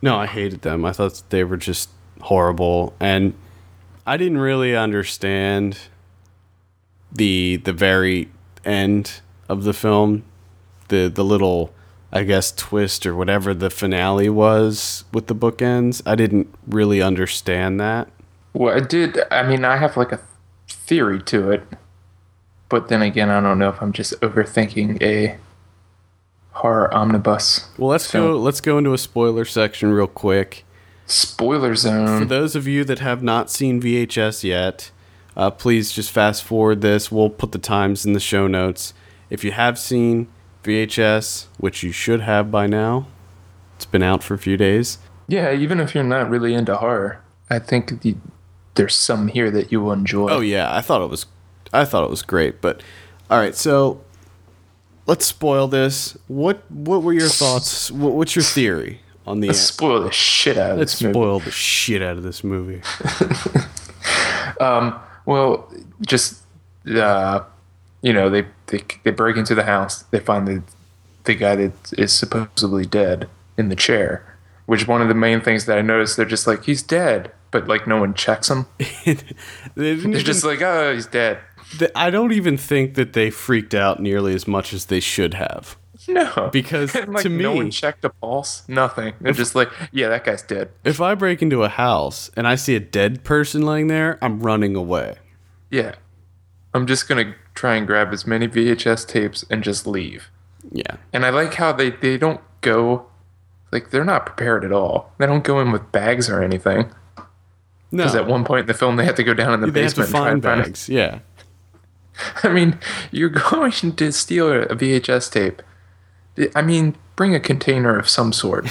[0.00, 0.84] no, I hated them.
[0.86, 1.90] I thought they were just
[2.22, 3.34] horrible, and
[4.06, 5.76] I didn't really understand
[7.12, 8.30] the the very
[8.64, 10.24] end of the film,
[10.88, 11.74] the the little.
[12.10, 16.00] I guess twist or whatever the finale was with the bookends.
[16.06, 18.08] I didn't really understand that.
[18.52, 19.18] Well, I did.
[19.30, 20.20] I mean, I have like a
[20.68, 21.62] theory to it,
[22.68, 25.36] but then again, I don't know if I'm just overthinking a
[26.52, 27.68] horror omnibus.
[27.78, 28.36] Well, let's So- go.
[28.38, 30.64] Let's go into a spoiler section real quick.
[31.06, 32.18] Spoiler zone.
[32.20, 34.90] For those of you that have not seen VHS yet,
[35.36, 37.10] uh, please just fast forward this.
[37.10, 38.92] We'll put the times in the show notes.
[39.30, 40.26] If you have seen
[40.64, 43.06] VHS, which you should have by now,
[43.76, 44.98] it's been out for a few days.
[45.28, 48.16] Yeah, even if you're not really into horror, I think the,
[48.78, 50.28] there's some here that you will enjoy.
[50.30, 51.26] Oh yeah, I thought it was,
[51.72, 52.62] I thought it was great.
[52.62, 52.82] But
[53.30, 54.00] all right, so
[55.06, 56.16] let's spoil this.
[56.28, 57.90] What What were your thoughts?
[57.90, 59.48] What, what's your theory on the?
[59.48, 61.12] Let's spoil the shit out of Let's this movie.
[61.12, 62.80] spoil the shit out of this movie.
[64.60, 65.70] um, Well,
[66.06, 66.42] just
[66.90, 67.40] uh,
[68.00, 70.02] you know, they, they they break into the house.
[70.04, 70.62] They find the
[71.24, 74.24] the guy that is supposedly dead in the chair.
[74.66, 77.66] Which one of the main things that I noticed, they're just like he's dead, but
[77.68, 78.66] like no one checks him.
[79.74, 81.38] They even- just like, oh, he's dead.
[81.78, 85.34] th- I don't even think that they freaked out nearly as much as they should
[85.34, 85.76] have.
[86.06, 88.62] No, Because like to no me- one checked a pulse.
[88.68, 89.14] Nothing.
[89.20, 90.70] They're just like, yeah, that guy's dead.
[90.84, 94.40] If I break into a house and I see a dead person laying there, I'm
[94.40, 95.16] running away.
[95.70, 95.96] Yeah,
[96.72, 100.30] I'm just gonna try and grab as many VHS tapes and just leave.
[100.72, 100.96] Yeah.
[101.12, 103.06] And I like how they they don't go
[103.70, 105.12] Like they're not prepared at all.
[105.18, 106.90] They don't go in with bags or anything.
[107.90, 109.66] No, Because at one point in the film, they have to go down in the
[109.70, 110.62] they basement and try find and find.
[110.64, 110.88] bags.
[110.88, 111.20] Yeah,
[112.42, 112.78] I mean,
[113.10, 115.62] you're going to steal a VHS tape.
[116.54, 118.68] I mean, bring a container of some sort.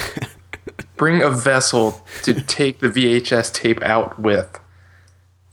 [0.96, 4.58] bring a vessel to take the VHS tape out with,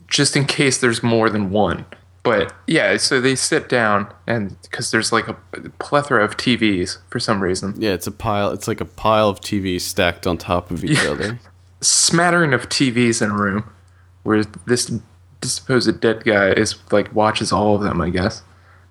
[0.07, 1.85] just in case there's more than one.
[2.23, 5.33] But yeah, so they sit down, and because there's like a
[5.79, 7.93] plethora of TVs for some reason, yeah.
[7.93, 8.51] It's a pile.
[8.51, 11.09] It's like a pile of TVs stacked on top of each Yeah.
[11.11, 11.39] other.
[11.81, 13.69] Smattering of TVs in a room,
[14.23, 14.91] where this
[15.43, 18.41] supposed dead guy is like watches all of them, I guess.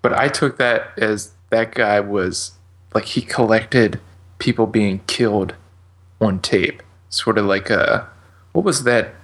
[0.03, 2.53] But I took that as that guy was
[2.95, 4.01] like he collected
[4.39, 5.55] people being killed
[6.21, 8.09] on tape, sort of like a
[8.53, 9.15] what was that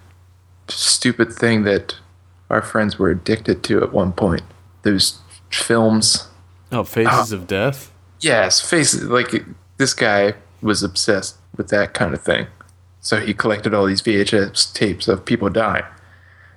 [0.68, 1.96] stupid thing that
[2.48, 4.42] our friends were addicted to at one point?
[4.82, 5.18] Those
[5.50, 6.28] films.
[6.72, 7.92] Oh, Faces uh, of Death.
[8.20, 9.44] Yes, faces like
[9.78, 12.46] this guy was obsessed with that kind of thing.
[13.00, 15.84] So he collected all these VHS tapes of people dying.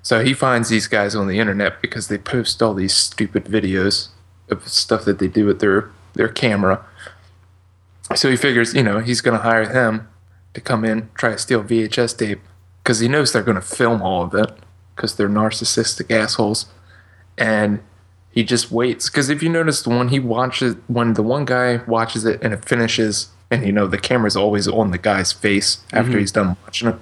[0.02, 4.10] So he finds these guys on the internet because they post all these stupid videos
[4.50, 6.86] of stuff that they do with their their camera.
[8.16, 10.08] So he figures, you know, he's going to hire them
[10.54, 12.42] to come in, try to steal VHS tape
[12.84, 14.52] because he knows they're going to film all of it
[14.96, 16.68] because they're narcissistic assholes.
[17.38, 17.82] And
[18.30, 21.78] he just waits because if you notice the one he watches when the one guy
[21.88, 25.84] watches it and it finishes and you know the camera's always on the guy's face
[25.94, 26.20] after mm-hmm.
[26.20, 26.96] he's done watching it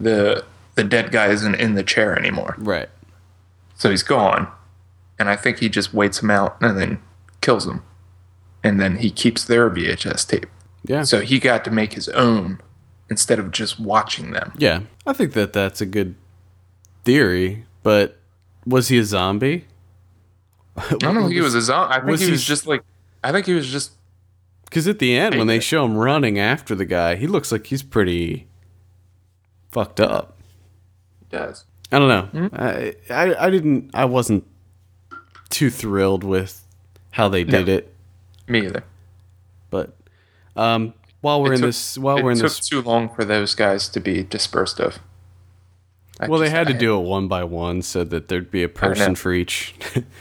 [0.00, 2.88] the the dead guy isn't in the chair anymore Right.
[3.76, 4.48] so he's gone
[5.18, 6.98] and i think he just waits him out and then
[7.40, 7.82] kills him
[8.62, 10.46] and then he keeps their vhs tape
[10.84, 11.02] Yeah.
[11.02, 12.60] so he got to make his own
[13.10, 14.80] instead of just watching them yeah.
[15.06, 16.14] I think that that's a good
[17.04, 18.18] theory, but
[18.64, 19.66] was he a zombie?
[20.76, 22.66] i don't think he was a zombie i think was he he was s- just
[22.66, 22.82] like
[23.22, 23.92] i think he was just
[24.74, 27.68] Because at the end, when they show him running after the guy, he looks like
[27.68, 28.48] he's pretty
[29.70, 30.36] fucked up.
[31.20, 32.50] He does I don't know.
[32.52, 33.92] I, I I didn't.
[33.94, 34.44] I wasn't
[35.48, 36.66] too thrilled with
[37.12, 37.72] how they did No.
[37.74, 37.94] it,
[38.48, 38.82] me either
[39.70, 39.96] but
[40.56, 43.24] um, while we're It in took- this, while we're in took this, too long for
[43.24, 44.98] those guys to be dispersed of.
[46.18, 48.64] I well, they just- had to do it one by one so that there'd be
[48.64, 49.72] a person for each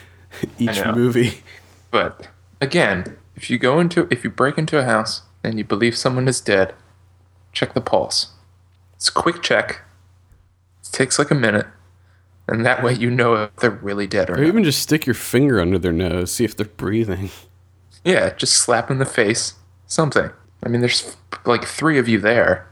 [0.60, 1.42] each movie.
[1.90, 2.28] But
[2.62, 6.30] again, if you go into if you break into a house and you believe someone
[6.30, 6.74] is dead,
[7.52, 8.28] check the pulse.
[8.96, 9.82] It's a quick check.
[10.82, 11.68] It takes like a minute,
[12.48, 14.48] and that way you know if they're really dead or Or not.
[14.48, 17.30] even just stick your finger under their nose, see if they're breathing.
[18.06, 19.54] Yeah, just slap in the face.
[19.88, 20.30] Something.
[20.64, 22.68] I mean, there's like three of you there.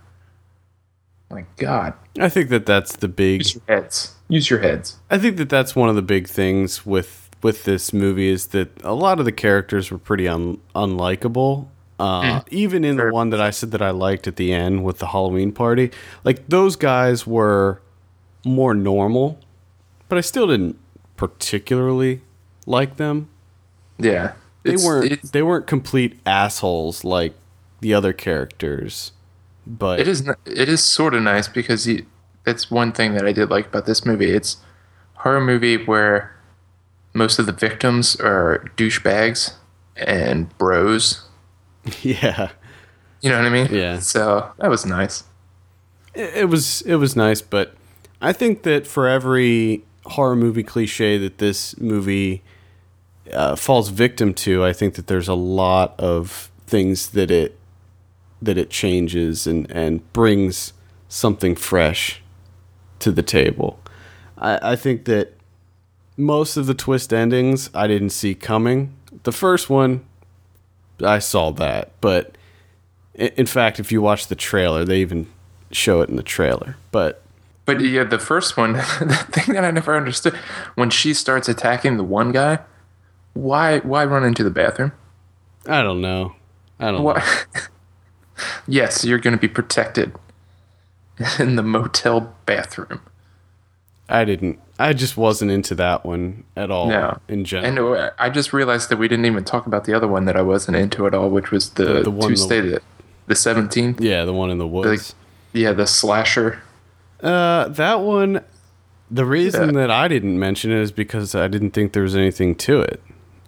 [1.29, 3.39] My God, I think that that's the big.
[3.41, 4.15] use your heads.
[4.29, 4.99] Use your heads.
[5.09, 8.69] I think that that's one of the big things with with this movie is that
[8.83, 11.67] a lot of the characters were pretty un, unlikable.
[11.99, 14.97] Uh, Even in the one that I said that I liked at the end with
[14.99, 15.91] the Halloween party,
[16.23, 17.81] like those guys were
[18.43, 19.39] more normal,
[20.09, 20.77] but I still didn't
[21.17, 22.21] particularly
[22.65, 23.29] like them.
[23.99, 27.33] Yeah, They It's- weren't it's- they weren't complete assholes like
[27.81, 29.11] the other characters.
[29.65, 32.05] But it is it is sort of nice because you,
[32.45, 34.31] that's one thing that I did like about this movie.
[34.31, 34.57] It's
[35.17, 36.35] a horror movie where
[37.13, 39.53] most of the victims are douchebags
[39.95, 41.27] and bros.
[42.01, 42.51] yeah.
[43.21, 43.67] You know what I mean?
[43.71, 43.99] Yeah.
[43.99, 45.23] So that was nice.
[46.13, 47.75] it was it was nice, but
[48.21, 52.41] I think that for every horror movie cliche that this movie
[53.31, 57.57] uh, falls victim to, I think that there's a lot of things that it
[58.41, 60.73] that it changes and and brings
[61.07, 62.21] something fresh
[62.99, 63.79] to the table.
[64.37, 65.37] I, I think that
[66.21, 68.93] most of the twist endings I didn't see coming.
[69.23, 70.05] The first one,
[71.03, 72.35] I saw that, but
[73.15, 75.27] in fact, if you watch the trailer, they even
[75.71, 76.77] show it in the trailer.
[76.91, 77.23] But
[77.65, 80.35] But yeah, the first one, the thing that I never understood,
[80.75, 82.59] when she starts attacking the one guy,
[83.33, 84.91] why why run into the bathroom?
[85.67, 86.35] I don't know.
[86.79, 87.01] I don't know.
[87.03, 87.43] Why?
[88.67, 90.13] yes, you're going to be protected
[91.39, 93.01] in the motel bathroom.
[94.09, 94.59] I didn't.
[94.87, 96.87] I just wasn't into that one at all.
[96.87, 97.19] No.
[97.27, 97.93] in general.
[97.95, 100.41] And I just realized that we didn't even talk about the other one that I
[100.41, 102.81] wasn't into at all, which was the, The- the one- Tuesday, the,
[103.27, 103.99] the 17th.
[104.01, 105.15] yeah, the one in the woods.
[105.53, 106.61] yeah, the slasher.
[107.21, 108.41] uh, that one.
[109.13, 109.81] The reason Yeah.
[109.81, 113.01] that I didn't mention it is because I didn't think there was anything to it.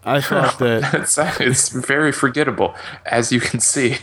[0.04, 2.76] I thought that It's, it's very forgettable,
[3.06, 3.98] as you can see.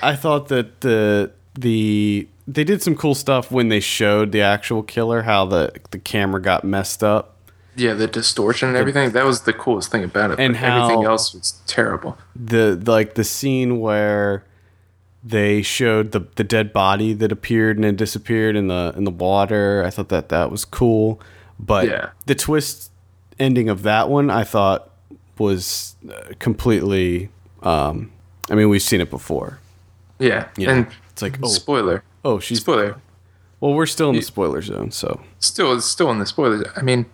[0.00, 4.82] I thought that the the they did some cool stuff when they showed the actual
[4.82, 7.32] killer, how the the camera got messed up.
[7.76, 9.10] Yeah, the distortion and everything.
[9.10, 10.40] That was the coolest thing about it.
[10.40, 12.16] And but everything else was terrible.
[12.34, 14.44] the like the scene where
[15.22, 19.10] they showed the the dead body that appeared and then disappeared in the in the
[19.10, 19.82] water.
[19.84, 21.20] I thought that that was cool,
[21.58, 22.10] but Yeah.
[22.26, 22.90] the twist
[23.38, 24.90] ending of that one I thought
[25.36, 27.28] was uh, completely.
[27.62, 28.12] Um,
[28.50, 29.58] I mean, we've seen it before.
[30.18, 30.70] Yeah, Yeah.
[30.70, 31.48] and It's like, oh.
[31.48, 32.04] spoiler.
[32.26, 32.96] Oh, she's Spoiler.
[33.60, 36.66] Well, we're still in the spoiler zone, so Still, still in the spoilers.
[36.76, 37.06] I mean,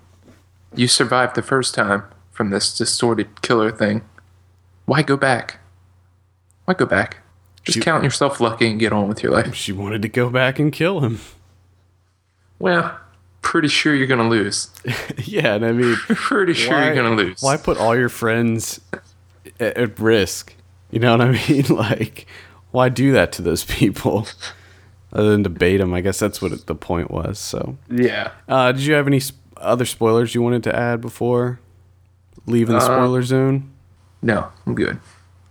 [0.75, 4.03] you survived the first time from this distorted killer thing.
[4.87, 5.61] Why go back?
[6.65, 7.19] Why go back?
[7.63, 9.55] Just She- count yourself lucky and get on with your life.
[9.55, 11.21] she wanted to go back and kill him.
[12.59, 12.99] Well,
[13.43, 14.71] pretty sure you're gonna lose.
[15.19, 17.43] yeah, and I mean, Pretty sure you're gonna lose.
[17.43, 18.81] Why put all your friends
[19.61, 20.55] at, at risk?
[20.91, 21.65] You know what I mean?
[21.69, 22.27] Like,
[22.71, 24.27] why do that to those people?
[25.13, 27.39] Other than debate them, I guess that's what it, the point was.
[27.39, 28.31] So, Yeah.
[28.49, 31.61] uh, did you have any sp- other spoilers you wanted to add before
[32.47, 33.69] leaving the Uh, spoiler zone?
[34.23, 34.99] No, I'm good.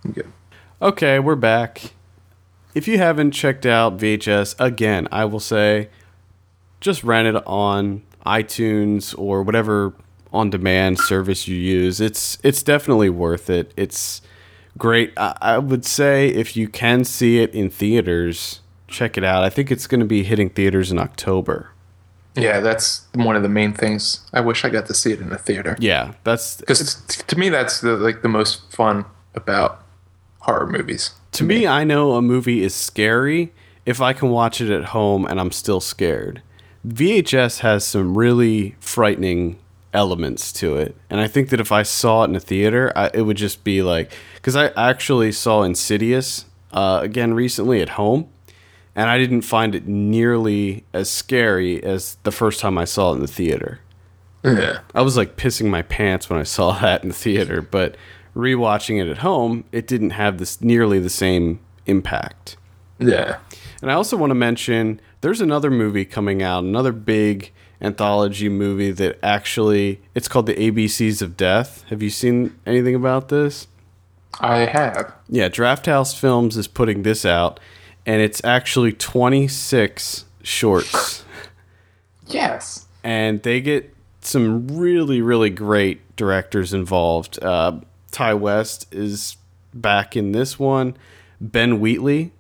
[0.03, 0.28] I'm good.
[0.82, 1.93] Okay, we're back.
[2.74, 5.89] If you haven't checked out VHS, again, I will say
[6.80, 9.93] just rent it on iTunes or whatever
[10.34, 11.99] on demand service you use.
[12.01, 13.74] It's it's definitely worth it.
[13.78, 14.22] It's
[14.78, 15.12] great.
[15.18, 18.62] I, I would say if you can see it in theaters,
[18.92, 19.44] check it out.
[19.44, 21.72] I think it's going to be hitting theaters in October.
[22.36, 24.22] Yeah, that's one of the main things.
[24.32, 25.76] I wish I got to see it in a theater.
[25.80, 29.84] Yeah, that's Because to me, that's the like the most fun about
[30.39, 31.12] horror movies.
[31.34, 33.54] To me, I know a movie is scary
[33.86, 36.42] if I can watch it at home and I'm still scared.
[36.88, 39.58] VHS has some really frightening
[39.94, 40.96] elements to it.
[41.10, 43.64] And I think that if I saw it in a theater, I, it would just
[43.64, 48.30] be like, because I actually saw Insidious uh, again recently at home,
[48.96, 53.16] and I didn't find it nearly as scary as the first time I saw it
[53.16, 53.80] in the theater.
[54.44, 54.80] Yeah.
[54.94, 57.96] I was like pissing my pants when I saw that in the theater, but
[58.36, 62.58] rewatching it at home, it didn't have this nearly the same impact.
[63.00, 63.39] Yeah.
[63.82, 68.92] And I also want to mention there's another movie coming out, another big anthology movie
[68.92, 71.84] that actually it's called The ABCs of Death.
[71.89, 73.68] Have you seen anything about this?
[74.39, 75.14] I have.
[75.28, 77.60] Yeah, Draft House Films is putting this out
[78.12, 81.24] and it's actually 26 shorts
[82.28, 82.88] Yes.
[83.03, 87.41] and they get some really really great directors involved.
[87.43, 87.80] Uh,
[88.12, 89.38] Ti West is
[89.74, 90.95] back in this one.
[91.39, 92.32] Ben Wheatley,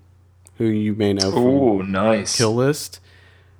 [0.57, 2.37] who you may know from Ooh, nice.
[2.37, 2.99] Kill List.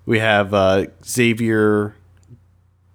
[0.06, 1.96] We have uh, Xavier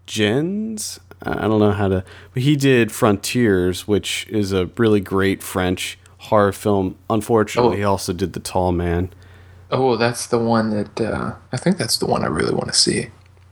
[0.07, 1.01] Gens.
[1.23, 2.05] I don't know how to,
[2.35, 6.97] but he did Frontiers, which is a really great French horror film.
[7.11, 7.79] Unfortunately, Oh.
[7.79, 9.11] he also did The Tall Man.
[9.71, 12.75] Oh, that's the one that uh, I think that's the one I really want to
[12.79, 13.09] see.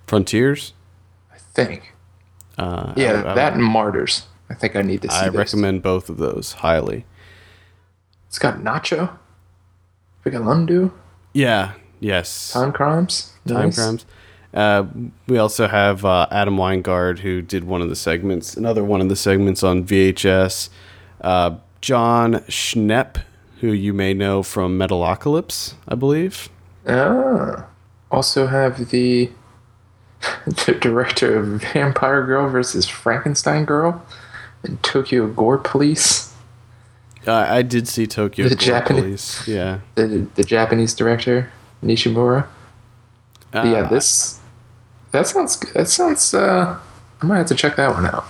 [0.07, 0.73] Frontiers.
[1.33, 1.93] I think.
[2.59, 4.27] Uh, Yeah, I, I- that and Martyrs.
[4.51, 5.17] I think I need to see.
[5.17, 5.37] I those.
[5.37, 7.05] recommend both of those highly.
[8.29, 9.17] It's got Nacho,
[10.25, 10.93] Vigalondo,
[11.33, 11.73] Yeah.
[12.01, 12.53] Yes.
[12.53, 13.33] Time Crimes.
[13.47, 13.77] Time Nice.
[13.77, 14.07] Crimes.
[14.53, 14.85] Uh,
[15.27, 19.09] we also have uh, Adam Wingard, who did one of the segments, another one of
[19.09, 20.69] the segments on VHS.
[21.23, 23.23] Uh, Jon Schnepp,
[23.61, 26.49] who you may know from Metalocalypse, I believe.
[26.89, 27.67] Ah.
[28.11, 29.31] Also have the
[30.47, 34.03] the director of Vampire Girl versus Frankenstein Girl
[34.63, 36.33] and Tokyo Gore Police.
[37.27, 39.03] Uh, I did see Tokyo The Gore Japanese-
[39.45, 39.49] Police.
[39.49, 39.81] Yeah.
[39.97, 41.51] The the Japanese director
[41.83, 42.47] Nishimura.
[43.51, 44.41] But yeah, Uh, this
[45.11, 46.33] that sounds that sounds.
[46.33, 46.79] uh
[47.21, 48.25] I might have to check that one out.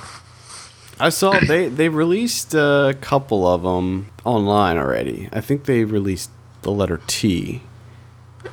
[1.00, 5.28] I saw they they released a couple of them online already.
[5.32, 6.30] I think they released
[6.62, 7.62] the letter T.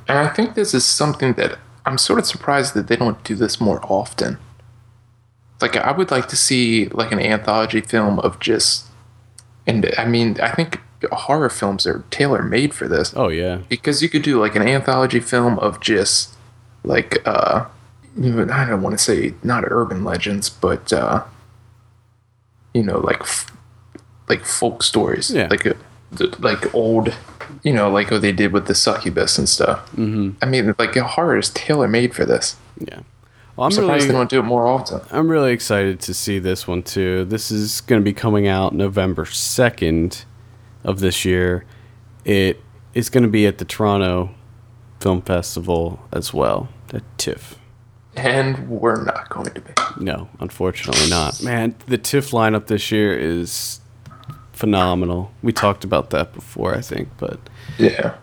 [0.08, 3.36] And I think this is something that I'm sort of surprised that they don't do
[3.36, 4.38] this more often.
[5.62, 8.88] Like I would like to see like an anthology film of just
[9.68, 10.82] and I mean I think
[11.12, 13.14] horror films are tailor made for this.
[13.16, 13.60] Oh yeah.
[13.70, 16.36] Because you could do like an anthology film of just
[16.84, 17.66] like uh
[18.18, 21.24] I don't want to say not urban legends, but uh
[22.74, 23.51] you know like f-
[24.28, 25.32] like folk stories.
[25.32, 25.47] Yeah.
[25.49, 25.74] Like uh,
[26.17, 27.13] th- like old
[27.63, 29.80] you know, like what they did with the succubus and stuff.
[29.91, 30.32] Mm-hmm.
[30.41, 32.55] I mean, like horror is tailor made for this.
[32.80, 33.01] Yeah.
[33.55, 35.01] Well, I'm Surprised they don't do it more often.
[35.11, 37.26] I'm really excited to see this one too.
[37.26, 40.24] This is going to be coming out November 2nd
[40.84, 41.65] of this year.
[42.24, 42.61] It
[42.93, 44.34] is going to be at the Toronto
[44.99, 47.57] Film Festival as well, at TIFF.
[48.16, 49.72] And we're not going to be.
[49.99, 51.41] No, unfortunately not.
[51.43, 53.80] Man, the TIFF lineup this year is
[54.53, 55.32] phenomenal.
[55.41, 57.39] We talked about that before, I think, but
[57.78, 58.16] Yeah.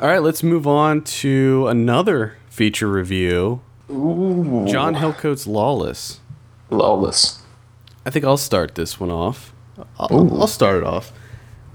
[0.00, 3.60] all right, let's move on to another feature review.
[3.90, 4.66] Ooh.
[4.68, 6.20] John Hillcoat's Lawless.
[6.70, 7.42] Lawless.
[8.06, 9.52] I think I'll start this one off.
[9.98, 11.12] I'll, I'll start it off.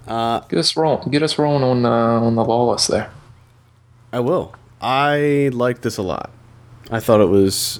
[0.07, 1.09] Uh, get us rolling.
[1.11, 3.11] Get us rolling on uh, on the lawless there.
[4.13, 4.55] I will.
[4.81, 6.31] I like this a lot.
[6.91, 7.79] I thought it was.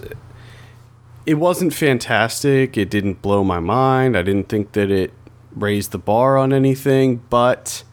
[1.26, 2.78] It wasn't fantastic.
[2.78, 4.16] It didn't blow my mind.
[4.18, 5.12] I didn't think that it
[5.56, 7.22] raised the bar on anything.
[7.30, 7.84] But,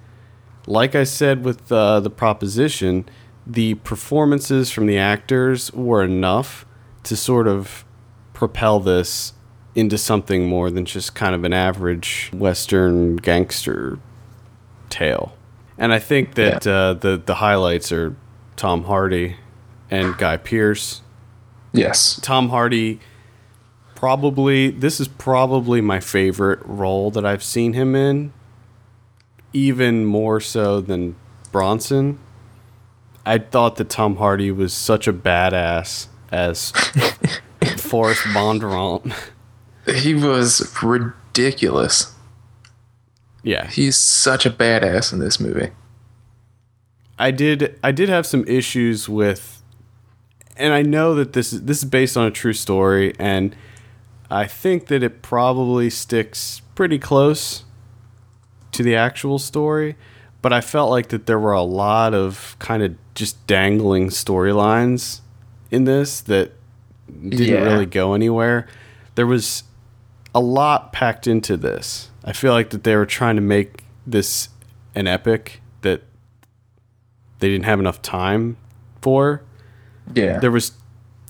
[0.67, 3.07] like I said with uh, the proposition,
[3.47, 6.67] the performances from the actors were enough
[7.05, 7.85] to sort of
[8.33, 9.33] propel this
[9.75, 13.99] into something more than just kind of an average Western gangster
[14.91, 15.35] tale.
[15.79, 16.73] And I think that Yeah.
[16.73, 18.15] uh, the the highlights are
[18.57, 19.37] Tom Hardy
[19.91, 21.02] and Guy Pearce.
[21.73, 22.19] Yes.
[22.23, 23.01] Tom Hardy
[23.95, 28.33] probably this is probably my favorite role that I've seen him in
[29.53, 31.15] even more so than
[31.53, 32.19] Bronson.
[33.25, 36.71] I thought that Tom Hardy was such a badass as
[37.77, 39.15] Forrest Bondurant.
[39.87, 42.15] He was ridiculous.
[43.43, 43.67] yeah.
[43.69, 45.71] He's such a badass in this movie.
[47.19, 49.62] I did I did have some issues with
[50.57, 53.55] and I know that this is this is based on a true story and
[54.31, 57.65] I think that it probably sticks pretty close
[58.73, 59.97] to the actual story,
[60.41, 65.21] but I felt like that there were a lot of kind of just dangling storylines
[65.71, 66.53] in this that
[67.07, 67.63] didn't Yeah.
[67.65, 68.67] really go anywhere.
[69.17, 69.65] There was
[70.35, 72.09] a lot packed into this.
[72.25, 74.49] I feel like that they were trying to make this
[74.95, 76.03] an epic that
[77.41, 78.57] they didn't have enough time
[79.03, 79.43] for.
[80.15, 80.39] Yeah.
[80.39, 80.73] There was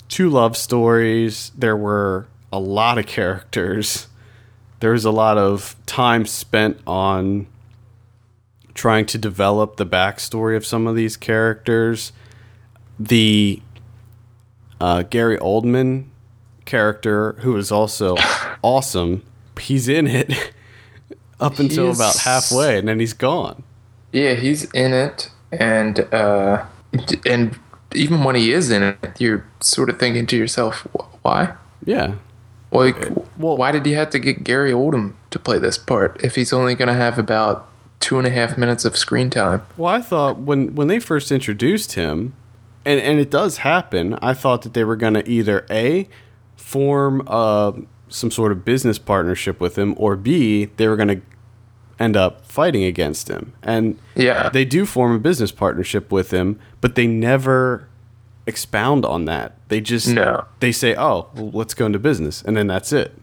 [0.09, 1.51] two love stories.
[1.57, 4.09] There were a lot of characters.
[4.81, 7.47] There was a lot of time spent on
[8.75, 12.13] trying to develop the backstory of some of these characters.
[12.99, 13.61] The
[14.81, 16.07] uh, Gary Oldman
[16.65, 18.17] character, who is also
[18.63, 19.23] awesome,
[19.61, 20.53] he's in it
[21.41, 23.63] up until He's- about halfway, and then he's gone.
[24.13, 26.65] Yeah, he's in it, and uh,
[27.25, 27.59] and
[27.97, 30.87] even when he is in it, you're sort of thinking to yourself,
[31.23, 31.55] why?
[31.85, 32.15] Yeah,
[32.71, 36.35] Like, well- why did he have to get Gary Oldman to play this part if
[36.37, 37.69] he's only going to have about
[38.01, 39.63] two and a half minutes of screen time?
[39.77, 42.35] Well, I thought when when they first introduced him,
[42.85, 44.19] and and it does happen.
[44.23, 46.09] I thought that they were going to either a
[46.57, 47.73] form uh,
[48.09, 51.21] some sort of business partnership with him, or b they were going to
[52.03, 53.53] end up fighting against him.
[53.63, 54.49] And Yeah.
[54.49, 57.87] they do form a business partnership with him, but they never
[58.47, 59.57] expound on that.
[59.69, 60.45] They just No.
[60.61, 63.17] they say, "Oh, well, let's go into business," and then that's it.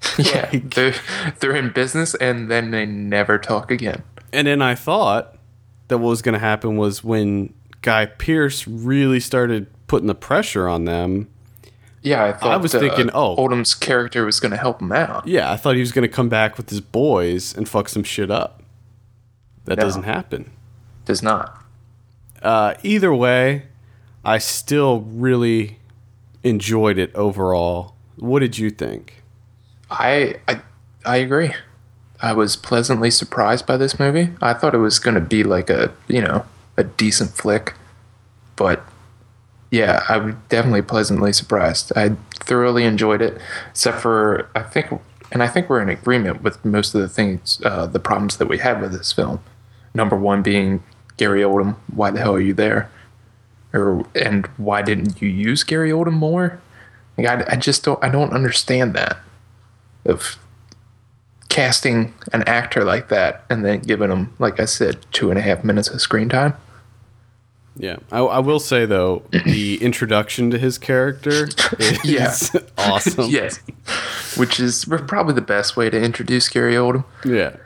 [0.18, 0.94] Yeah, they're
[1.40, 4.02] they're in business, and then they never talk again.
[4.32, 5.36] And then I thought
[5.88, 7.52] that what was going to happen was when
[7.82, 11.28] Guy Pearce really started putting the pressure on them.
[12.04, 13.34] Yeah, I thought I was uh, thinking, oh.
[13.36, 15.26] Oldman's character was going to help him out.
[15.26, 18.04] Yeah, I thought he was going to come back with his boys and fuck some
[18.04, 18.62] shit up.
[19.64, 19.84] That No.
[19.84, 20.50] doesn't happen.
[21.06, 21.58] Does not.
[22.42, 23.64] Uh, either way,
[24.22, 25.78] I still really
[26.42, 27.94] enjoyed it overall.
[28.16, 29.22] What did you think?
[29.90, 30.60] I I
[31.06, 31.54] I agree.
[32.20, 34.30] I was pleasantly surprised by this movie.
[34.42, 36.44] I thought it was going to be like a you know
[36.76, 37.74] a decent flick,
[38.56, 38.82] but
[39.74, 41.90] yeah, I was definitely pleasantly surprised.
[41.96, 44.86] I thoroughly enjoyed it, except for I think,
[45.32, 48.46] and I think we're in agreement with most of the things, uh, the problems that
[48.46, 49.40] we had with this film.
[49.92, 50.84] Number one being
[51.16, 51.74] Gary Oldman.
[51.92, 52.88] Why the hell are you there?
[53.72, 56.60] Or and why didn't you use Gary Oldman more?
[57.18, 59.16] Like, I, I just don't I don't understand that
[60.04, 60.38] of
[61.48, 65.42] casting an actor like that and then giving him, like I said, two and a
[65.42, 66.54] half minutes of screen time.
[67.76, 71.48] Yeah, I, I will say though, the introduction to his character
[71.78, 72.34] is Yeah.
[72.78, 73.30] awesome.
[73.30, 73.58] yes,
[74.36, 77.04] which is probably the best way to introduce Gary Oldman.
[77.24, 77.56] yeah.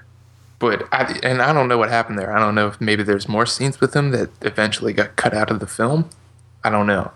[0.61, 2.37] But I and I don't know what happened there.
[2.37, 5.51] I don't know if maybe there's more scenes with him that eventually got cut out
[5.53, 6.11] of the film.
[6.65, 7.13] I don't know.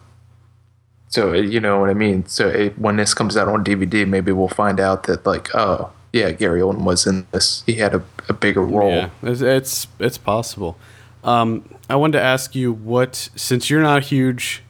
[1.09, 2.25] So uh, you know what I mean.
[2.27, 5.91] So it, when this comes out on DVD, maybe we'll find out that like, oh
[6.13, 7.65] yeah, Gary Oldman was in this.
[7.67, 8.91] He had a, a bigger role.
[8.91, 10.77] Yeah, it's it's, it's possible.
[11.25, 14.63] Um, I wanted to ask you what, since you're not a huge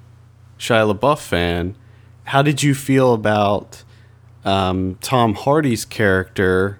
[0.59, 1.76] Shia LaBeouf fan,
[2.24, 3.84] how did you feel about
[4.44, 6.78] um, Tom Hardy's character?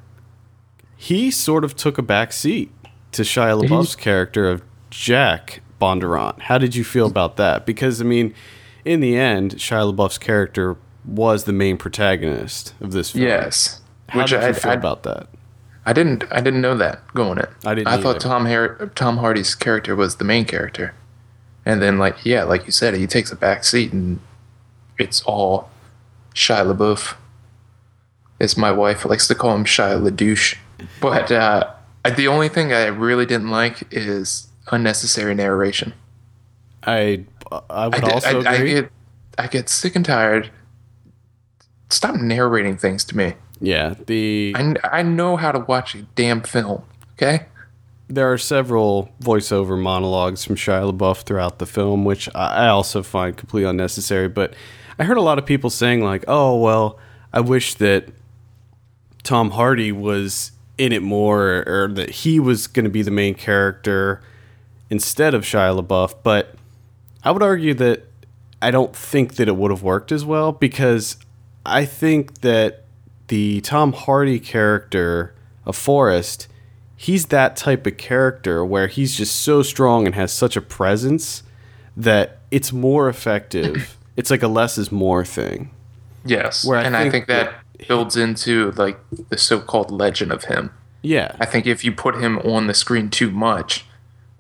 [0.97, 2.71] He sort of took a back seat
[3.13, 6.43] to Shia LaBeouf's character of Jack Bondurant.
[6.43, 7.67] How did you feel about that?
[7.67, 8.35] Because I mean,
[8.85, 13.25] in the end, Shia LaBeouf's character was the main protagonist of this film.
[13.25, 13.81] Yes.
[14.09, 15.29] How Which did you I, feel I, about that?
[15.85, 17.47] I didn't I didn't know that going in.
[17.65, 18.19] I didn't I thought either.
[18.21, 20.95] Tom Har- Tom Hardy's character was the main character,
[21.67, 24.21] and then like yeah, like you said, he takes a back seat and
[24.99, 25.71] it's all
[26.35, 27.17] Shia LaBeouf.
[28.41, 30.57] As my wife likes to call him Shia LaDouche.
[31.01, 31.71] But uh,
[32.17, 35.95] the only thing I really didn't like is unnecessary narration.
[36.85, 37.25] I
[37.71, 38.71] I would I, did- also I, I agree.
[38.75, 38.93] get
[39.39, 40.51] I get sick and tired.
[41.91, 43.35] Stop narrating things to me.
[43.63, 46.83] Yeah, the I, I know how to watch a damn film.
[47.15, 47.47] Okay.
[48.09, 53.03] there are several voiceover monologues from Shia LaBeouf throughout the film, which I I also
[53.03, 54.29] find completely unnecessary.
[54.29, 54.55] But
[54.99, 56.99] I heard a lot of people saying like, "Oh, well,
[57.33, 58.09] I wish that
[59.23, 63.35] Tom Hardy was in it more, or that he was going to be the main
[63.35, 64.21] character
[64.91, 66.55] instead of Shia LaBeouf." But
[67.23, 68.05] I would argue that
[68.61, 71.17] I don't think that it would have worked as well because
[71.65, 72.82] I think that
[73.33, 76.49] the Tom Hardy character of Forrest,
[76.95, 81.43] he's that type of character where he's just so strong and has such a presence
[81.97, 83.97] that it's more effective.
[84.19, 85.71] it's like a less is more thing.
[86.27, 86.63] Yes.
[86.63, 87.55] Where I and I think think that
[87.89, 88.99] builds into like
[89.31, 90.71] the so-called legend of him.
[91.01, 91.35] Yeah.
[91.41, 93.87] I think if you put him on the screen too much,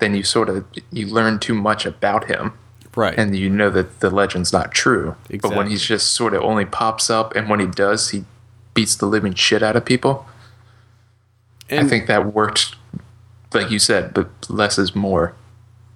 [0.00, 2.52] then you sort of you learn too much about him
[2.94, 3.18] right.
[3.18, 5.16] and you know that the legend's not true.
[5.40, 8.26] But when he's just sort of only pops up and when he does, he
[8.74, 10.26] beats the living shit out of people.
[11.70, 12.76] I think that worked
[13.54, 15.34] like you said, but less is more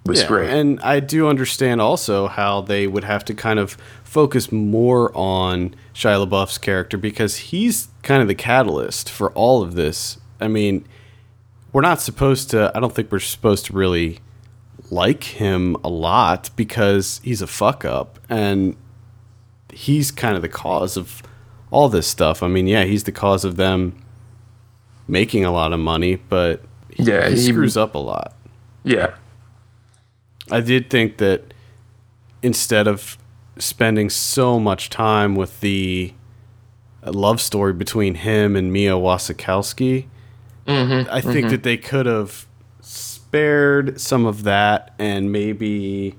[0.05, 0.49] was Yeah, great.
[0.49, 5.75] And I do understand also how they would have to kind of focus more on
[5.93, 10.17] Shia LaBeouf's character because he's kind of the catalyst for all of this.
[10.39, 10.85] I mean,
[11.73, 14.19] we're not supposed to, I don't think we're supposed to really
[14.89, 18.75] like him a lot because he's a fuck up and
[19.73, 21.21] he's kind of the cause of
[21.71, 22.41] all this stuff.
[22.43, 23.95] I mean, yeah, he's the cause of them
[25.07, 26.61] making a lot of money, but
[26.93, 28.33] he, Yeah, he he- screws up a lot.
[28.83, 29.15] yeah.
[30.49, 31.53] I did think that
[32.41, 33.17] instead of
[33.57, 36.13] spending so much time with the
[37.03, 40.05] love story between him and Mia Wasikowska,
[40.65, 41.47] mm-hmm, I think mm-hmm.
[41.49, 42.47] that they could have
[42.79, 46.15] spared some of that and maybe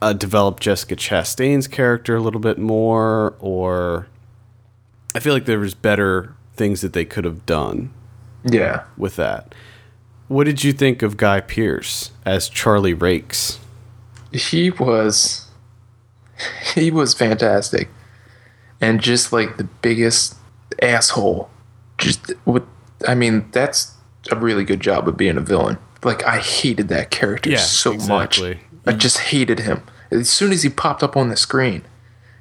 [0.00, 4.06] uh, developed Jessica Chastain's character a little bit more, or
[5.14, 7.90] I feel like there was better things that they could have done
[8.44, 8.84] Yeah.
[8.96, 9.54] with that.
[10.28, 13.58] What did you think of Guy Pearce as Charlie Rakes?
[14.30, 15.46] he was
[16.74, 17.88] he was fantastic
[18.78, 20.34] and just like the biggest
[20.82, 21.48] asshole
[21.96, 22.62] just with
[23.08, 23.94] i mean that's
[24.30, 27.92] a really good job of being a villain like i hated that character Yeah, so
[27.92, 28.50] exactly.
[28.56, 31.82] much i just hated him as soon as he popped up on the screen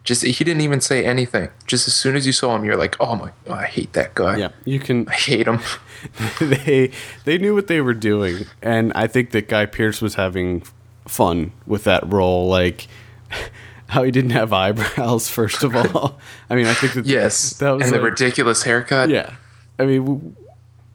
[0.03, 2.95] just he didn't even say anything just as soon as you saw him you're like
[2.99, 5.07] oh my oh, i hate that guy Yeah, you can.
[5.09, 5.59] i hate him
[6.39, 6.91] They
[7.25, 10.61] they knew what they were doing, and I think that Guy Pearce was having
[11.07, 12.47] fun with that role.
[12.47, 12.87] Like
[13.87, 15.27] how he didn't have eyebrows.
[15.39, 16.19] First of all,
[16.51, 19.33] I mean, I think that yes that was and the ridiculous haircut Yeah,
[19.79, 20.35] I mean,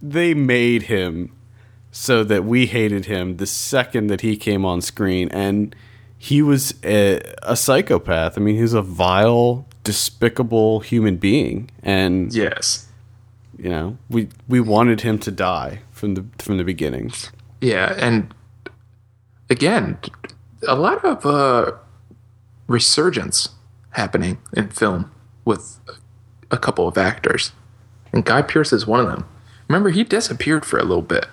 [0.00, 1.32] they made him
[1.93, 5.76] so that we hated him the second that he came on screen, and
[6.18, 8.36] he was a, a psychopath.
[8.36, 12.88] I mean, he's a vile, despicable human being, and yes
[13.62, 17.12] you know, we we wanted him to die from the from the beginning.
[17.61, 18.34] Yeah, and
[19.49, 19.99] again,
[20.66, 21.72] a lot of uh,
[22.66, 23.51] resurgence
[23.90, 25.12] happening in film
[25.45, 25.78] with
[26.51, 27.53] a couple of actors,
[28.12, 29.28] and Guy Pearce is one of them.
[29.68, 31.26] Remember, he disappeared for a little bit,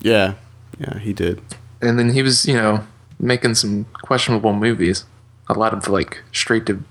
[0.00, 0.34] Yeah,
[0.78, 1.40] yeah, he did.
[1.80, 2.86] and then he was, you know,
[3.18, 5.04] making some questionable movies.
[5.48, 6.82] A lot of like straight to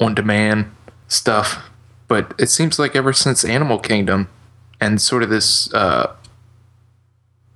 [0.00, 0.70] on demand
[1.08, 1.68] stuff.
[2.08, 4.28] But it seems like ever since Animal Kingdom
[4.80, 6.14] and sort of this uh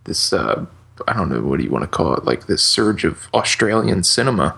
[0.05, 0.65] this uh
[1.07, 4.03] I don't know what do you want to call it, like this surge of Australian
[4.03, 4.57] cinema.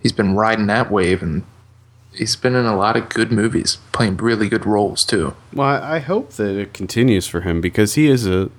[0.00, 1.44] He's been riding that wave and
[2.12, 5.34] he's been in a lot of good movies, playing really good roles too.
[5.52, 8.50] Well, I I hope that it continues for him because he is a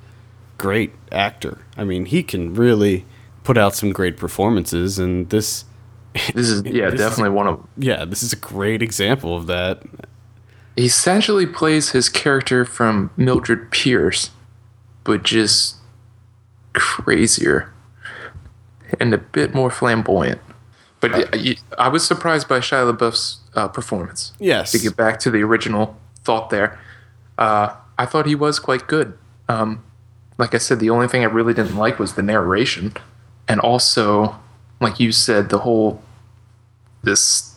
[0.57, 1.59] great actor.
[1.77, 3.05] I mean, he can really
[3.43, 5.65] put out some great performances, and this,
[6.33, 9.47] This is yeah, This is- definitely one of yeah, this is a great example of
[9.47, 9.83] that.
[10.75, 14.31] he essentially plays his character from Mildred Pierce,
[15.03, 15.75] but just
[16.73, 17.71] crazier
[18.99, 20.39] and a bit more flamboyant.
[20.99, 21.35] But
[21.77, 24.33] I was surprised by Shia LaBeouf's uh, performance.
[24.39, 26.79] Yes, To get back to the original thought there,
[27.37, 29.15] uh, I thought he was quite good.
[29.47, 29.83] Um,
[30.37, 32.93] like I said, the only thing I really didn't like was the narration,
[33.47, 34.37] and also,
[34.79, 36.01] like you said, the whole
[37.03, 37.55] this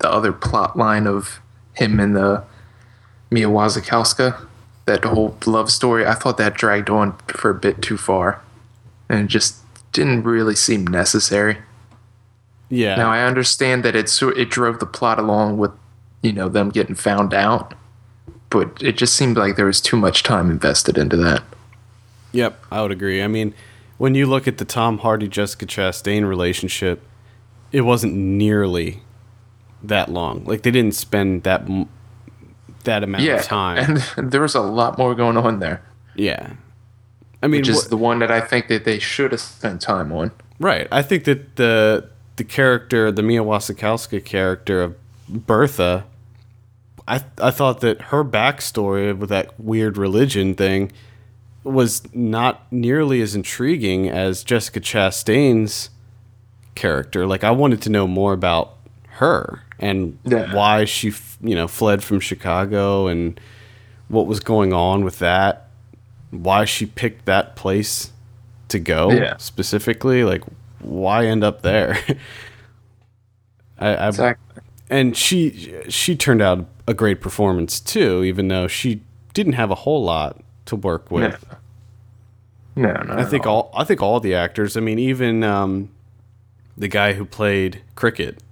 [0.00, 1.40] the other plot line of
[1.74, 2.42] him and the
[3.30, 4.46] Mia Wasikowska,
[4.86, 6.06] that whole love story.
[6.06, 8.42] I thought that dragged on for a bit too far,
[9.08, 9.56] and it just
[9.92, 11.58] didn't really seem necessary.
[12.68, 12.96] yeah.
[12.96, 15.72] Now I understand that it's it drove the plot along with
[16.22, 17.74] you know them getting found out,
[18.50, 21.42] but it just seemed like there was too much time invested into that.
[22.32, 23.22] Yep, I would agree.
[23.22, 23.54] I mean,
[23.98, 27.02] when you look at the Tom Hardy Jessica Chastain relationship,
[27.72, 29.02] it wasn't nearly
[29.82, 30.44] that long.
[30.44, 31.66] Like they didn't spend that
[32.84, 34.00] that amount Yeah, of time.
[34.16, 35.82] and there was a lot more going on there,
[36.14, 36.54] yeah.
[37.42, 39.80] I mean, which is wh- the one that I think that they should have spent
[39.80, 40.30] time on.
[40.58, 40.86] right.
[40.92, 44.96] I think that the the character, the Mia Wasikowska character of
[45.28, 46.04] Bertha,
[47.08, 50.92] I I thought that her backstory with that weird religion thing
[51.64, 55.90] was not nearly as intriguing as Jessica Chastain's
[56.74, 57.26] character.
[57.26, 58.76] Like I wanted to know more about
[59.14, 60.54] her and Yeah.
[60.54, 63.38] why she, f- you know, fled from Chicago and
[64.08, 65.68] what was going on with that.
[66.30, 68.12] Why she picked that place
[68.68, 69.36] to go Yeah.
[69.36, 70.24] specifically.
[70.24, 70.42] Like
[70.78, 71.98] why end up there?
[73.78, 74.62] I, I Exactly.
[74.88, 79.02] and she she turned out a great performance too, even though she
[79.34, 80.40] didn't have a whole lot
[80.70, 81.44] to work with.
[82.74, 83.02] No, no.
[83.02, 84.76] no I think all I think all the actors.
[84.76, 85.90] I mean, even um,
[86.76, 88.42] the guy who played Cricket.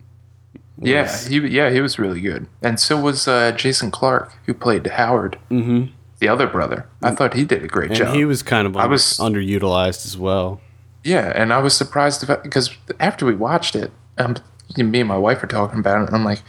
[0.81, 4.87] Yeah, he yeah he was really good, and so was uh, Jason Clarke, who played
[4.87, 5.93] Howard, mm-hmm.
[6.21, 6.87] the other brother.
[7.03, 8.15] I thought he did a great and job.
[8.15, 10.61] he was kind of I un- was- underutilized as well.
[11.03, 14.37] Yeah, and I was surprised about because after we watched it, um,
[14.77, 16.43] me and my wife were talking about it, and I'm like,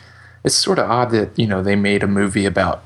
[0.43, 2.83] it's sort of odd that you know they made a movie about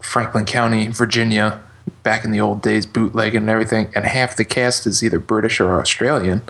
[0.00, 1.62] Franklin County, Virginia,
[2.02, 5.60] back in the old days, bootlegging and everything, and half the cast is either British
[5.60, 6.42] or Australian,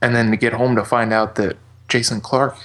[0.00, 1.56] and then to get home to find out that
[1.88, 2.58] Jason Clarke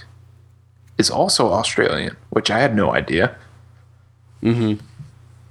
[0.97, 3.35] is also Australian, which I had no idea.
[4.41, 4.85] Mm-hmm.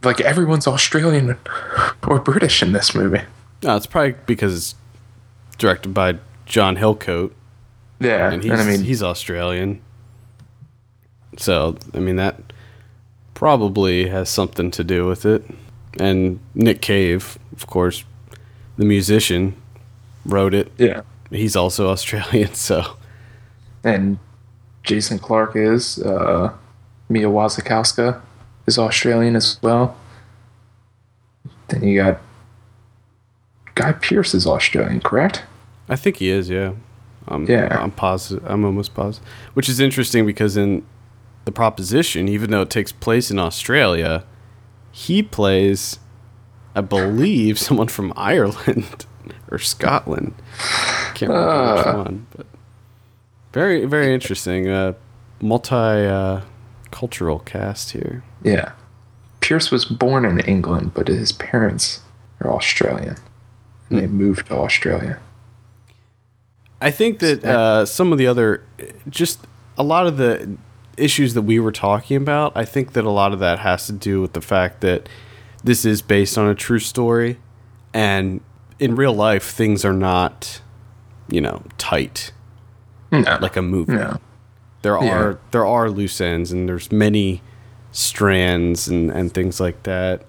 [0.04, 1.38] Like everyone's Australian
[2.06, 3.22] or British in this movie.
[3.62, 4.74] No, it's probably because it's
[5.58, 7.32] directed by John Hillcoat,
[8.00, 9.80] Yeah, and he's and I mean, he's Australian.
[11.38, 12.52] So I mean that
[13.34, 15.44] probably has something to do with it.
[16.00, 18.04] And Nick Cave, of course,
[18.76, 19.54] the musician,
[20.24, 20.72] wrote it.
[20.78, 21.02] yeah.
[21.30, 22.96] He's also Australian, so
[23.84, 24.18] and
[24.82, 25.98] Jason Clarke is.
[25.98, 26.52] Uh,
[27.08, 28.20] Mia Wasikowska
[28.66, 29.96] is Australian as well.
[31.68, 32.20] Then you got
[33.74, 35.42] Guy Pearce is Australian, correct?
[35.88, 36.48] I think he is.
[36.48, 36.72] Yeah.
[37.28, 37.78] I'm, Yeah.
[37.80, 38.44] I'm positive.
[38.46, 39.26] I'm almost positive.
[39.54, 40.84] Which is interesting because in
[41.44, 44.24] the proposition, even though it takes place in Australia,
[44.92, 45.98] he plays,
[46.76, 49.06] I believe, someone from Ireland
[49.50, 50.34] or Scotland.
[51.14, 52.46] Can't remember which one, but
[53.52, 54.68] very, very interesting.
[54.68, 54.92] Uh,
[55.40, 56.42] multi uh,
[56.90, 58.22] cultural cast here.
[58.42, 58.72] Yeah.
[59.40, 62.00] Pearce was born in England, but his parents
[62.40, 63.16] are Australian.
[63.90, 65.18] And they moved to Australia.
[66.80, 68.64] I think that uh, some of the other,
[69.08, 69.40] just
[69.76, 70.56] a lot of the
[71.02, 73.92] issues that we were talking about, I think that a lot of that has to
[73.92, 75.08] do with the fact that
[75.64, 77.38] this is based on a true story,
[77.94, 78.40] and
[78.78, 80.60] in real life, things are not,
[81.28, 82.32] you know, tight
[83.10, 83.38] No.
[83.40, 83.92] like a movie.
[83.94, 84.18] no.
[84.82, 85.14] There Yeah.
[85.16, 87.40] are there are loose ends, and there's many
[87.92, 90.24] strands and and things like that.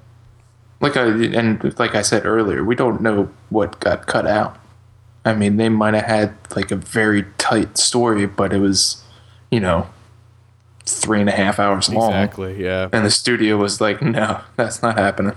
[0.81, 4.57] like I and like I said earlier, we don't know what got cut out.
[5.25, 9.01] I mean, they might have had like a very tight story, but it was,
[9.49, 9.87] you know,
[10.85, 12.09] three and a half hours long.
[12.11, 12.63] Exactly.
[12.63, 12.89] Yeah.
[12.91, 15.35] And the studio was like, "No, that's not happening."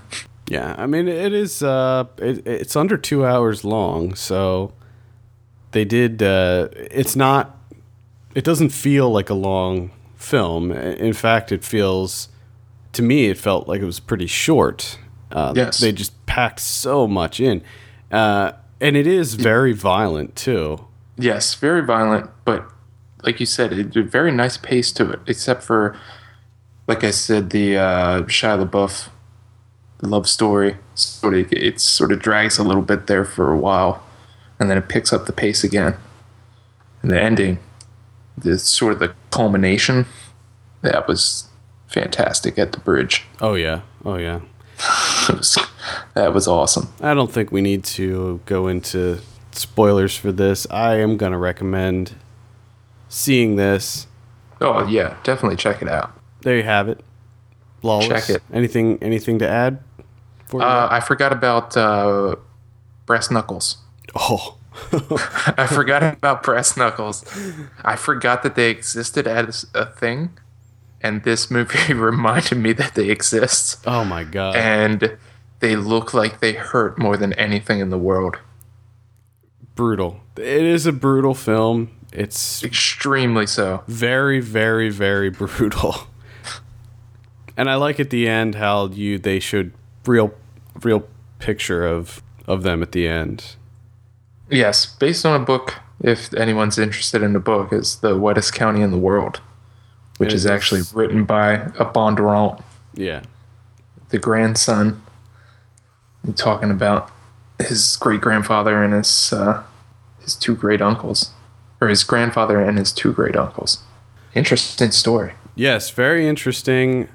[0.49, 1.61] Yeah, I mean it is.
[1.61, 4.71] Uh, it, it's under two hours long, so
[5.71, 6.23] they did.
[6.23, 7.57] Uh, it's not.
[8.35, 10.71] It doesn't feel like a long film.
[10.71, 12.29] In fact, it feels.
[12.93, 14.97] To me, it felt like it was pretty short.
[15.31, 15.79] Uh, Yes.
[15.79, 17.61] they just packed so much in,
[18.11, 20.87] uh, and it is very violent too.
[21.17, 22.65] Yes, very violent, but
[23.23, 25.19] like you said, it a very nice pace to it.
[25.27, 25.97] Except for,
[26.87, 29.09] like I said, the uh, Shia LaBeouf
[30.01, 34.03] love story sort of it sort of drags a little bit there for a while,
[34.59, 35.95] and then it picks up the pace again.
[37.01, 37.59] And the ending,
[38.37, 40.05] the sort of the culmination,
[40.81, 41.47] that was
[41.87, 43.23] fantastic at the bridge.
[43.41, 44.41] Oh yeah, oh yeah.
[45.29, 45.57] Was,
[46.13, 46.93] that was awesome.
[47.01, 49.19] I don't think we need to go into
[49.51, 50.67] spoilers for this.
[50.69, 52.13] I am gonna recommend
[53.09, 54.07] seeing this.
[54.61, 56.11] Oh yeah, definitely check it out.
[56.41, 57.03] There you have it.
[57.83, 58.07] Lawless.
[58.07, 58.43] Check it.
[58.51, 59.79] Anything anything to add?
[60.45, 62.35] For Uh, I forgot about uh,
[63.05, 63.77] brass knuckles.
[64.15, 64.53] oh.
[65.57, 67.25] I forgot about brass knuckles.
[67.83, 70.37] I forgot that they existed as a thing,
[71.01, 73.83] and this movie reminded me that they exist.
[73.87, 74.55] Oh my god.
[74.55, 75.17] And
[75.61, 78.37] they look like they hurt more than anything in the world.
[79.73, 80.19] brutal.
[80.35, 81.89] It is a brutal film.
[82.17, 83.83] It's Extremely so.
[83.87, 85.95] very, very, very brutal.
[87.55, 89.71] And I like at the end how you they showed
[90.05, 90.33] real
[90.83, 91.07] real
[91.39, 93.55] picture of of them at the end.
[94.49, 95.75] Yes, based on a book.
[96.01, 99.41] If anyone's interested in the book, is the wettest county in the world,
[100.17, 100.51] which is is.
[100.51, 102.61] actually written by a Bondurant,
[102.93, 103.21] Yeah.
[104.09, 105.01] the grandson,
[106.23, 107.11] and talking about
[107.59, 109.63] his great grandfather and his uh,
[110.19, 111.31] his two great uncles,
[111.81, 113.83] or his grandfather and his two great uncles.
[114.33, 115.33] Interesting story.
[115.55, 117.07] Yes, very interesting.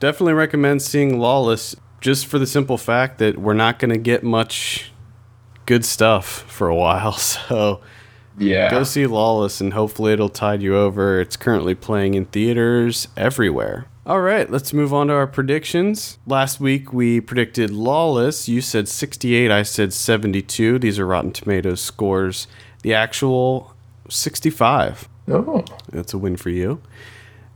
[0.00, 4.22] Definitely recommend seeing Lawless just for the simple fact that we're not going to get
[4.22, 4.92] much
[5.66, 7.12] good stuff for a while.
[7.18, 7.80] So
[8.38, 8.70] Yeah.
[8.70, 11.20] go see Lawless and hopefully it'll tide you over.
[11.20, 13.86] It's currently playing in theaters everywhere.
[14.06, 16.18] All right, let's move on to our predictions.
[16.26, 18.48] Last week we predicted Lawless.
[18.48, 20.78] You said 68, I said 72.
[20.78, 22.46] These are Rotten Tomatoes scores.
[22.82, 23.74] The actual
[24.08, 25.08] 65.
[25.28, 25.64] Oh.
[25.90, 26.80] That's a win for you.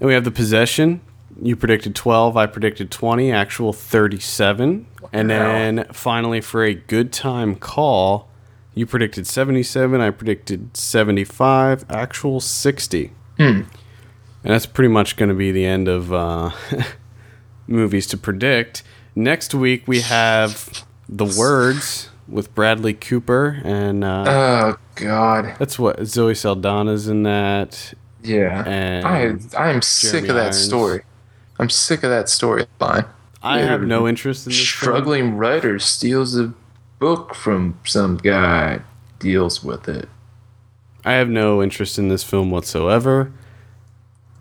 [0.01, 1.01] And we have the possession.
[1.41, 4.87] You predicted 12, I predicted 20, actual 37.
[5.13, 8.29] And then finally, for a good time call,
[8.75, 13.13] you predicted 77, I predicted 75, actual 60.
[14.45, 16.51] And that's pretty much going to be the end of uh,
[17.67, 18.83] movies to predict.
[19.15, 23.61] Next week, we have The Words with Bradley Cooper.
[23.65, 25.55] And uh, Oh God.
[25.59, 27.95] that's what Zoe Saldana's in that.
[28.23, 28.65] Yeah.
[28.67, 30.59] And I I am sick of that Irons.
[30.65, 31.03] story.
[31.59, 33.07] I'm sick of that storyline.
[33.43, 34.59] I have no interest in this.
[34.59, 34.93] film.
[34.93, 36.53] Struggling writer steals a
[37.01, 38.81] book from some guy,
[39.19, 40.09] deals with it.
[41.05, 43.33] I have no interest in this film whatsoever.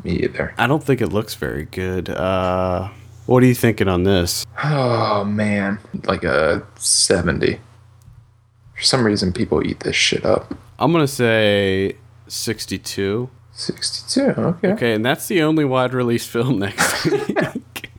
[0.03, 0.53] Me either.
[0.57, 2.09] I don't think it looks very good.
[2.09, 2.89] Uh,
[3.25, 4.45] what are you thinking on this?
[4.63, 7.59] Oh man, like a seventy.
[8.81, 10.55] For some reason, people eat this shit up.
[10.79, 13.29] I'm gonna say 62.
[13.51, 14.21] Sixty-two.
[14.41, 14.71] Okay.
[14.71, 17.91] Okay, and that's the only wide release film next week.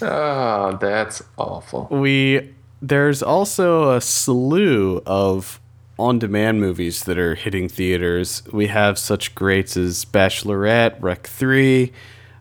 [0.00, 1.86] Oh, that's awful.
[1.90, 5.60] we there's also a slew of
[5.98, 8.42] on-demand movies that are hitting theaters.
[8.50, 11.92] We have such greats as Bachelorette, Rec 3,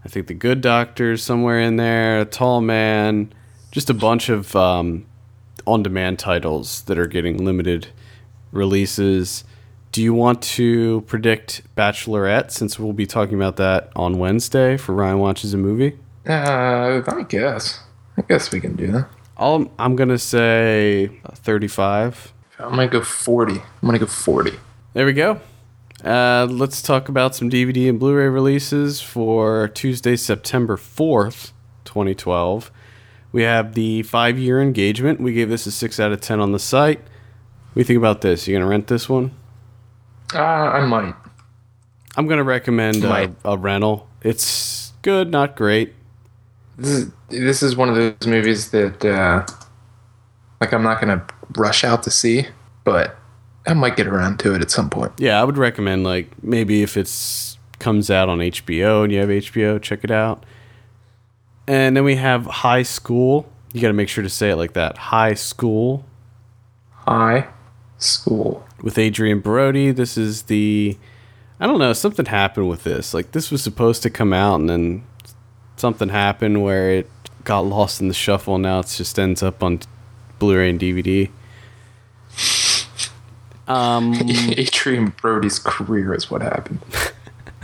[0.06, 3.34] I think The Good Doctor somewhere in there, Tall Man,
[3.72, 5.08] just a bunch of um,
[5.68, 7.88] on-demand titles that are getting limited
[8.52, 9.44] releases.
[9.92, 14.94] Do you want to predict Bachelorette since we'll be talking about that on Wednesday for
[14.94, 15.98] Ryan watches a movie?
[16.28, 17.82] Uh, I guess.
[18.18, 19.10] I guess we can do that.
[19.38, 22.34] I'll, I'm gonna say 35.
[22.60, 23.54] I'm gonna go forty.
[23.54, 24.54] I'm gonna go forty.
[24.94, 25.40] There we go.
[26.04, 31.52] Uh, let's talk about some DVD and Blu-ray releases for Tuesday, September 4th,
[31.86, 32.72] 2012.
[33.32, 35.20] We have the five-year engagement.
[35.20, 37.00] We gave this a six out of ten on the site.
[37.00, 38.48] What do you think about this?
[38.48, 39.32] You gonna rent this one?
[40.34, 41.16] Uh, I might.
[42.16, 43.36] I'm gonna recommend Might.
[43.46, 44.10] a rental.
[44.24, 45.94] It's good, not great.
[46.78, 49.46] This is this is one of those movies that uh,
[50.60, 51.26] like I'm not gonna
[51.56, 52.48] rush out to see,
[52.84, 53.16] but
[53.68, 55.12] I might get around to it at some point.
[55.18, 59.30] Yeah, I would recommend like maybe if it's comes out on HBO and you have
[59.30, 60.44] HBO, check it out.
[61.68, 63.50] And then we have High School.
[63.74, 64.98] You got to make sure to say it like that.
[64.98, 66.06] High School
[66.92, 67.48] High
[67.98, 68.66] school.
[68.82, 69.92] with Adrien Brody.
[69.92, 70.98] This is the
[71.60, 73.14] I don't know, something happened with this.
[73.14, 75.04] Like this was supposed to come out and then
[75.76, 77.10] something happened where it
[77.44, 79.80] got lost in the shuffle and now it just ends up on
[80.40, 81.30] Blu-ray and DVD.
[83.68, 84.14] Um
[84.58, 86.80] Adrien Brody's career is what happened.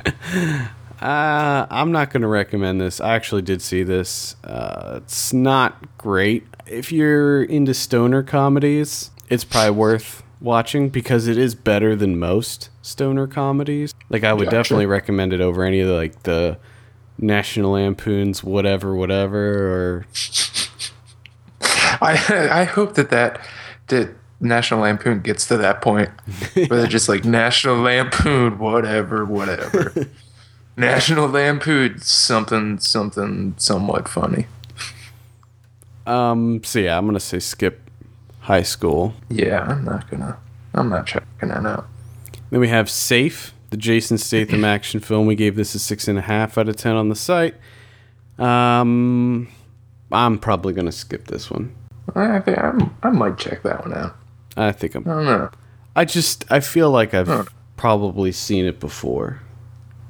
[1.04, 3.02] Uh, I'm not going to recommend this.
[3.02, 4.38] I actually did see this.
[4.42, 6.46] Uh, it's not great.
[6.66, 12.70] If you're into stoner comedies, it's probably worth watching because it is better than most
[12.82, 13.94] stoner comedies.
[14.10, 14.56] Like I would Gotcha.
[14.56, 16.58] definitely recommend it over any of the, like the
[17.18, 20.06] National Lampoons, whatever, whatever, or
[22.02, 23.46] I I hope that that
[23.88, 26.10] that National Lampoon gets to that point
[26.54, 29.94] where they're just like National Lampoon, whatever, whatever.
[30.76, 34.48] National Lampoon, something, something, somewhat funny.
[36.08, 36.64] um.
[36.64, 37.90] So yeah, I'm gonna say skip
[38.42, 39.14] high school.
[39.30, 40.38] Yeah, I'm not gonna.
[40.74, 41.88] I'm not checking that out.
[42.50, 45.28] Then we have Safe, the Jason Statham action film.
[45.28, 47.56] We gave this a six and a half out of ten on the site.
[48.40, 49.48] Um,
[50.12, 51.74] I'm probably gonna skip this one.
[52.16, 54.16] I think I'm, I might check that one out.
[54.58, 55.04] I think I'm.
[55.08, 55.50] I don't know.
[55.96, 57.46] I just I feel like I've Huh.
[57.78, 59.40] probably seen it before.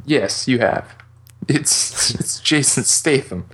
[0.05, 0.95] Yes, you have.
[1.47, 3.45] It's it's Jason Statham.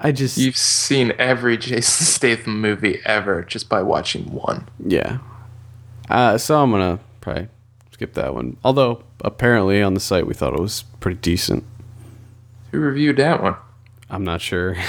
[0.00, 4.68] I just You've seen every Jason Statham movie ever just by watching one.
[4.84, 5.18] yeah.
[6.10, 7.48] Uh, so I'm gonna probably
[7.92, 8.56] skip that one.
[8.62, 11.64] Although apparently on the site we thought it was pretty decent.
[12.72, 13.56] Who reviewed that one?
[14.10, 14.76] I'm not sure.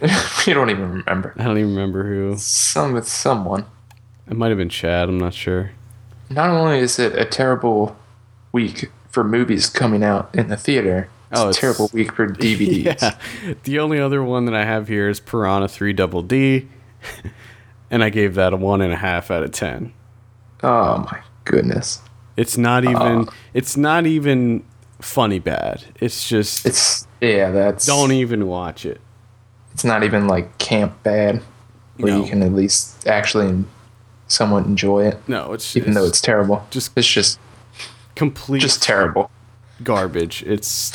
[0.46, 1.34] you don't even remember.
[1.38, 2.36] I don't even remember who.
[2.36, 3.64] Some with someone.
[4.28, 5.08] It might have been Chad.
[5.08, 5.70] I'm not sure.
[6.30, 7.96] Not only is it a terrible
[8.52, 12.26] week for movies coming out in the theater, it's Oh, a it's- terrible week for
[12.44, 12.84] DVDs.
[13.00, 13.54] Yeah.
[13.62, 16.68] The only other one that I have here is Piranha 3 Double D.
[17.90, 19.92] and I gave that a one and a half out of ten.
[20.62, 22.00] Oh my goodness.
[22.36, 24.64] It's not uh, even it's not even
[25.00, 25.84] funny bad.
[26.00, 29.00] It's just It's yeah, that's don't even watch it.
[29.72, 31.42] it's not even like camp bad
[31.98, 32.22] where No.
[32.24, 33.64] you can at least actually
[34.28, 35.18] somewhat enjoy it.
[35.28, 36.66] No, it's Even though it's terrible.
[36.70, 37.38] just- it's just
[38.14, 39.30] complete just terrible.
[39.82, 40.42] garbage.
[40.46, 40.92] It's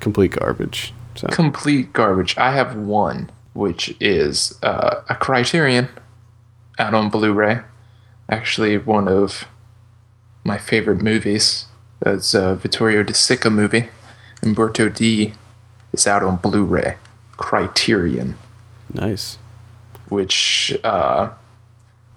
[0.00, 0.92] complete garbage.
[1.16, 2.36] So Complete garbage.
[2.38, 5.88] I have one, which is uh, a Criterion
[6.78, 7.60] out on Blu-ray.
[8.28, 9.46] Actually, one of
[10.44, 11.66] my favorite movies.
[12.00, 13.88] That's a Vittorio De Sica movie.
[14.42, 15.34] Umberto D
[15.92, 16.96] is out on Blu-ray.
[17.36, 18.36] Criterion,
[18.94, 19.36] nice.
[20.08, 21.30] which uh,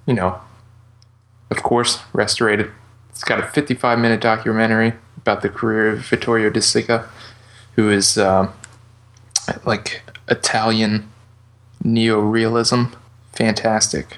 [0.06, 0.40] you know,
[1.50, 2.72] of course, restorated.
[3.14, 7.08] It's got a 55-minute documentary about the career of Vittorio De Sica,
[7.76, 8.52] who is um,
[9.66, 11.10] like Italian
[11.84, 12.94] neorealism.
[13.32, 14.18] Fantastic.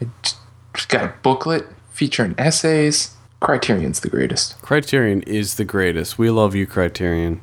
[0.00, 3.14] It's got a booklet featuring essays.
[3.40, 4.60] Criterion's the greatest.
[4.62, 6.18] Criterion is the greatest.
[6.18, 7.42] We love you, Criterion.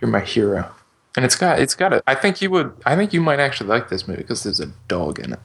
[0.00, 0.70] You're my hero.
[1.16, 3.68] And it's got it's got a I think you would I think you might actually
[3.68, 5.40] like this movie because there's a dog in it.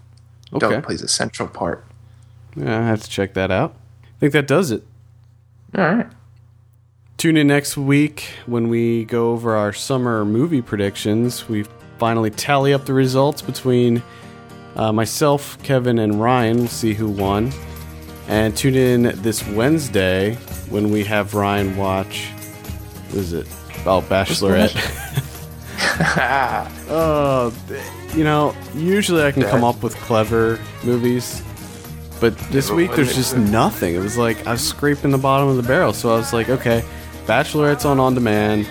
[0.54, 0.76] Okay.
[0.76, 1.84] Dog plays a central part.
[2.56, 3.76] Yeah, I have to check that out.
[4.18, 4.84] I think that does it.
[5.78, 6.08] All right.
[7.18, 11.48] Tune in next week when we go over our summer movie predictions.
[11.48, 11.66] We
[11.98, 14.02] finally tally up the results between
[14.76, 16.58] uh, myself, Kevin, and Ryan.
[16.58, 17.52] We'll see who won.
[18.28, 20.36] And tune in this Wednesday
[20.70, 22.26] when we have Ryan watch.
[23.08, 23.48] What is it?
[23.86, 24.74] Oh, Bachelorette.
[26.90, 27.54] Oh,
[28.16, 31.42] you know, usually I can come up with clever movies,
[32.20, 33.96] but this week there's just nothing.
[33.96, 36.50] It was like I was scraping the bottom of the barrel, so I was like,
[36.50, 36.84] okay,
[37.26, 38.68] Bachelorette's on on demand.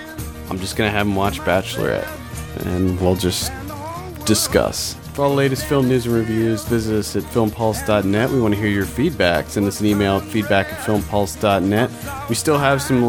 [0.50, 2.08] I'm just gonna have him watch Bachelorette,
[2.66, 3.52] and we'll just
[4.24, 4.94] discuss.
[5.14, 8.30] For all the latest film news and reviews, visit us at filmpulse.net.
[8.30, 9.48] We want to hear your feedback.
[9.48, 12.28] Send us an email at feedback at filmpulse.net.
[12.28, 13.06] We still have some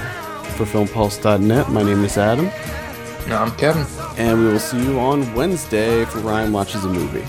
[0.57, 2.45] For filmpulse.net, my name is Adam,
[3.27, 3.87] No, I'm Kevin.
[4.17, 7.23] and we will see you on Wednesday for Ryan Watches a Movie.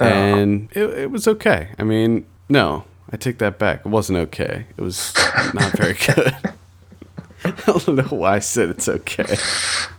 [0.00, 0.06] Oh.
[0.06, 1.70] And it, it was okay.
[1.78, 3.80] I mean, no, I take that back.
[3.80, 4.66] It wasn't okay.
[4.76, 5.12] It was
[5.54, 6.34] not very good.
[7.44, 9.36] I don't know why I said it's okay.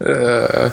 [0.02, 0.72] Uh.